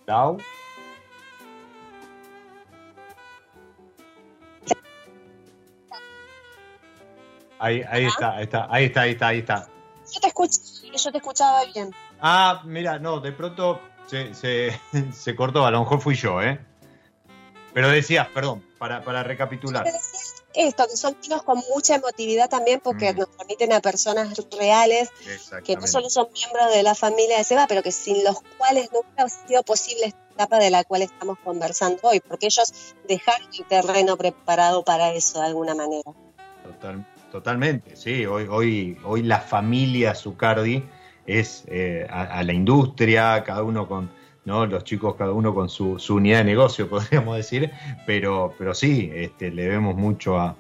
[0.07, 0.39] Lau.
[7.59, 9.69] Ahí, ahí está, ahí está, ahí está, ahí está, ahí está.
[10.13, 10.59] Yo te escucho,
[10.97, 11.95] yo te escuchaba bien.
[12.21, 14.81] Ah, mira, no, de pronto se, se,
[15.13, 16.59] se cortó, a lo mejor fui yo, ¿eh?
[17.75, 19.87] Pero decías, perdón, para, para recapitular.
[20.55, 23.19] Esto, que son chicos con mucha emotividad también porque mm.
[23.19, 25.11] nos permiten a personas reales
[25.63, 28.91] que no solo son miembros de la familia de Seba, pero que sin los cuales
[28.93, 33.49] nunca ha sido posible esta etapa de la cual estamos conversando hoy, porque ellos dejaron
[33.57, 36.11] el terreno preparado para eso de alguna manera.
[36.65, 37.05] Total,
[37.39, 38.27] totalmente, sí.
[38.27, 40.83] Hoy, hoy, hoy la familia Zucardi
[41.27, 44.11] es eh, a la industria, cada uno con
[44.49, 44.65] ¿no?
[44.65, 47.71] Los chicos cada uno con su, unidad de negocio, podríamos decir,
[48.07, 50.57] pero, pero sí, este, le vemos mucho a,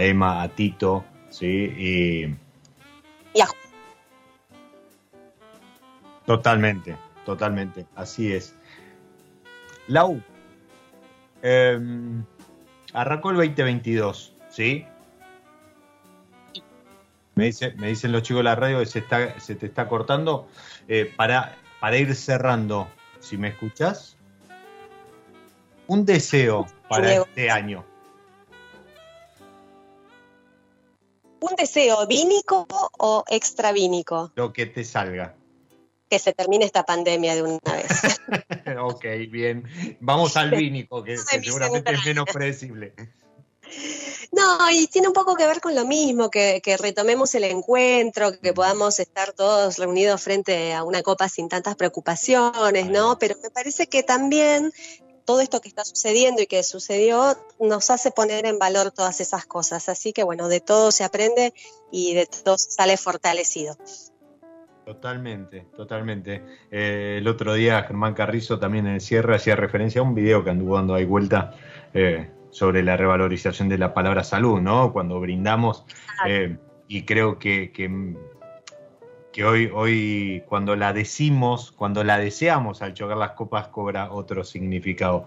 [0.00, 1.46] Emma, a Tito, ¿sí?
[1.46, 2.34] Y...
[6.26, 8.56] Totalmente, totalmente, así es.
[9.86, 10.20] Lau,
[11.42, 12.24] em,
[12.94, 14.86] arrancó el 2022, ¿sí?
[17.34, 19.88] Me, dice, me dicen los chicos de la radio que se, está, se te está
[19.88, 20.48] cortando.
[20.88, 22.88] Eh, para, para ir cerrando,
[23.20, 24.16] si me escuchas,
[25.86, 27.84] un deseo para este año.
[31.40, 32.66] ¿Un deseo vínico
[32.98, 34.32] o extravínico?
[34.34, 35.34] Lo que te salga.
[36.08, 38.20] Que se termine esta pandemia de una vez.
[38.80, 39.64] ok, bien.
[40.00, 42.94] Vamos al vínico, que, que seguramente es menos predecible.
[44.34, 48.52] No, y tiene un poco que ver con lo mismo, que, retomemos el encuentro, que
[48.52, 53.16] podamos estar todos reunidos frente a una copa sin tantas preocupaciones, ¿no?
[53.18, 54.72] Pero me parece que también
[55.24, 59.46] todo esto que está sucediendo y que sucedió nos hace poner en valor todas esas
[59.46, 59.88] cosas.
[59.88, 61.54] Así que bueno, de todo se aprende
[61.92, 63.76] y de todo sale fortalecido.
[64.84, 66.42] Totalmente, totalmente.
[66.72, 70.42] Eh, el otro día Germán Carrizo también en el cierre hacía referencia a un video
[70.42, 71.54] que anduvo dando ahí vuelta.
[71.94, 74.92] Eh, sobre la revalorización de la palabra salud, ¿no?
[74.92, 75.84] Cuando brindamos,
[76.24, 83.16] eh, y creo que, que, hoy, hoy, cuando la decimos, cuando la deseamos al chocar
[83.16, 85.26] las copas, cobra otro significado.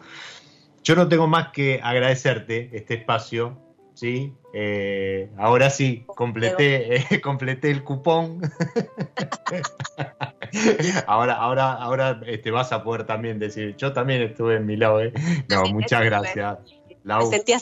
[0.84, 3.57] Yo no tengo más que agradecerte este espacio,
[3.93, 4.34] ¿sí?
[4.53, 8.39] Eh, ahora sí, completé, eh, completé el cupón.
[11.07, 14.78] ahora, ahora, ahora te este, vas a poder también decir, yo también estuve en mi
[14.78, 15.11] lado, ¿eh?
[15.49, 16.76] No, muchas gracias.
[17.08, 17.60] Me sentía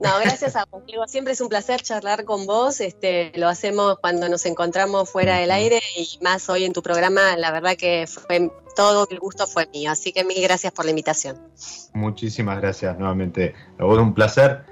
[0.00, 1.06] No, gracias a vos, Diego.
[1.06, 2.80] Siempre es un placer charlar con vos.
[2.80, 7.36] Este, lo hacemos cuando nos encontramos fuera del aire y más hoy en tu programa.
[7.36, 9.90] La verdad que fue todo el gusto fue mío.
[9.90, 11.38] Así que mil gracias por la invitación.
[11.94, 13.54] Muchísimas gracias nuevamente.
[13.78, 14.64] un placer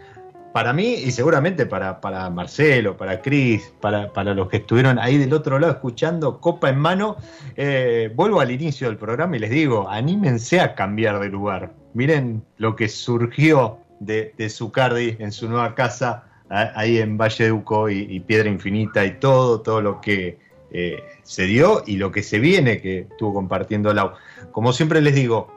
[0.52, 5.18] para mí y seguramente para, para Marcelo, para Cris, para, para, los que estuvieron ahí
[5.18, 7.18] del otro lado escuchando Copa en mano.
[7.56, 12.44] Eh, vuelvo al inicio del programa y les digo, anímense a cambiar de lugar miren
[12.58, 17.88] lo que surgió de, de Zucardi en su nueva casa, ahí en Valle de Uco
[17.88, 20.38] y, Piedra Infinita y todo, todo lo que
[20.70, 24.12] eh, se dio y lo que se viene que estuvo compartiendo Lau.
[24.52, 25.50] Como siempre les digo,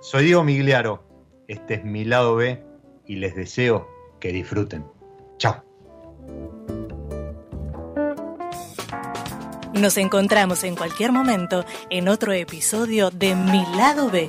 [0.00, 1.04] soy Diego Migliaro,
[1.46, 2.60] este es mi lado B
[3.06, 3.88] y les deseo
[4.18, 4.84] que disfruten.
[5.38, 5.62] Chao.
[9.74, 14.28] Nos encontramos en cualquier momento en otro episodio de Mi lado B.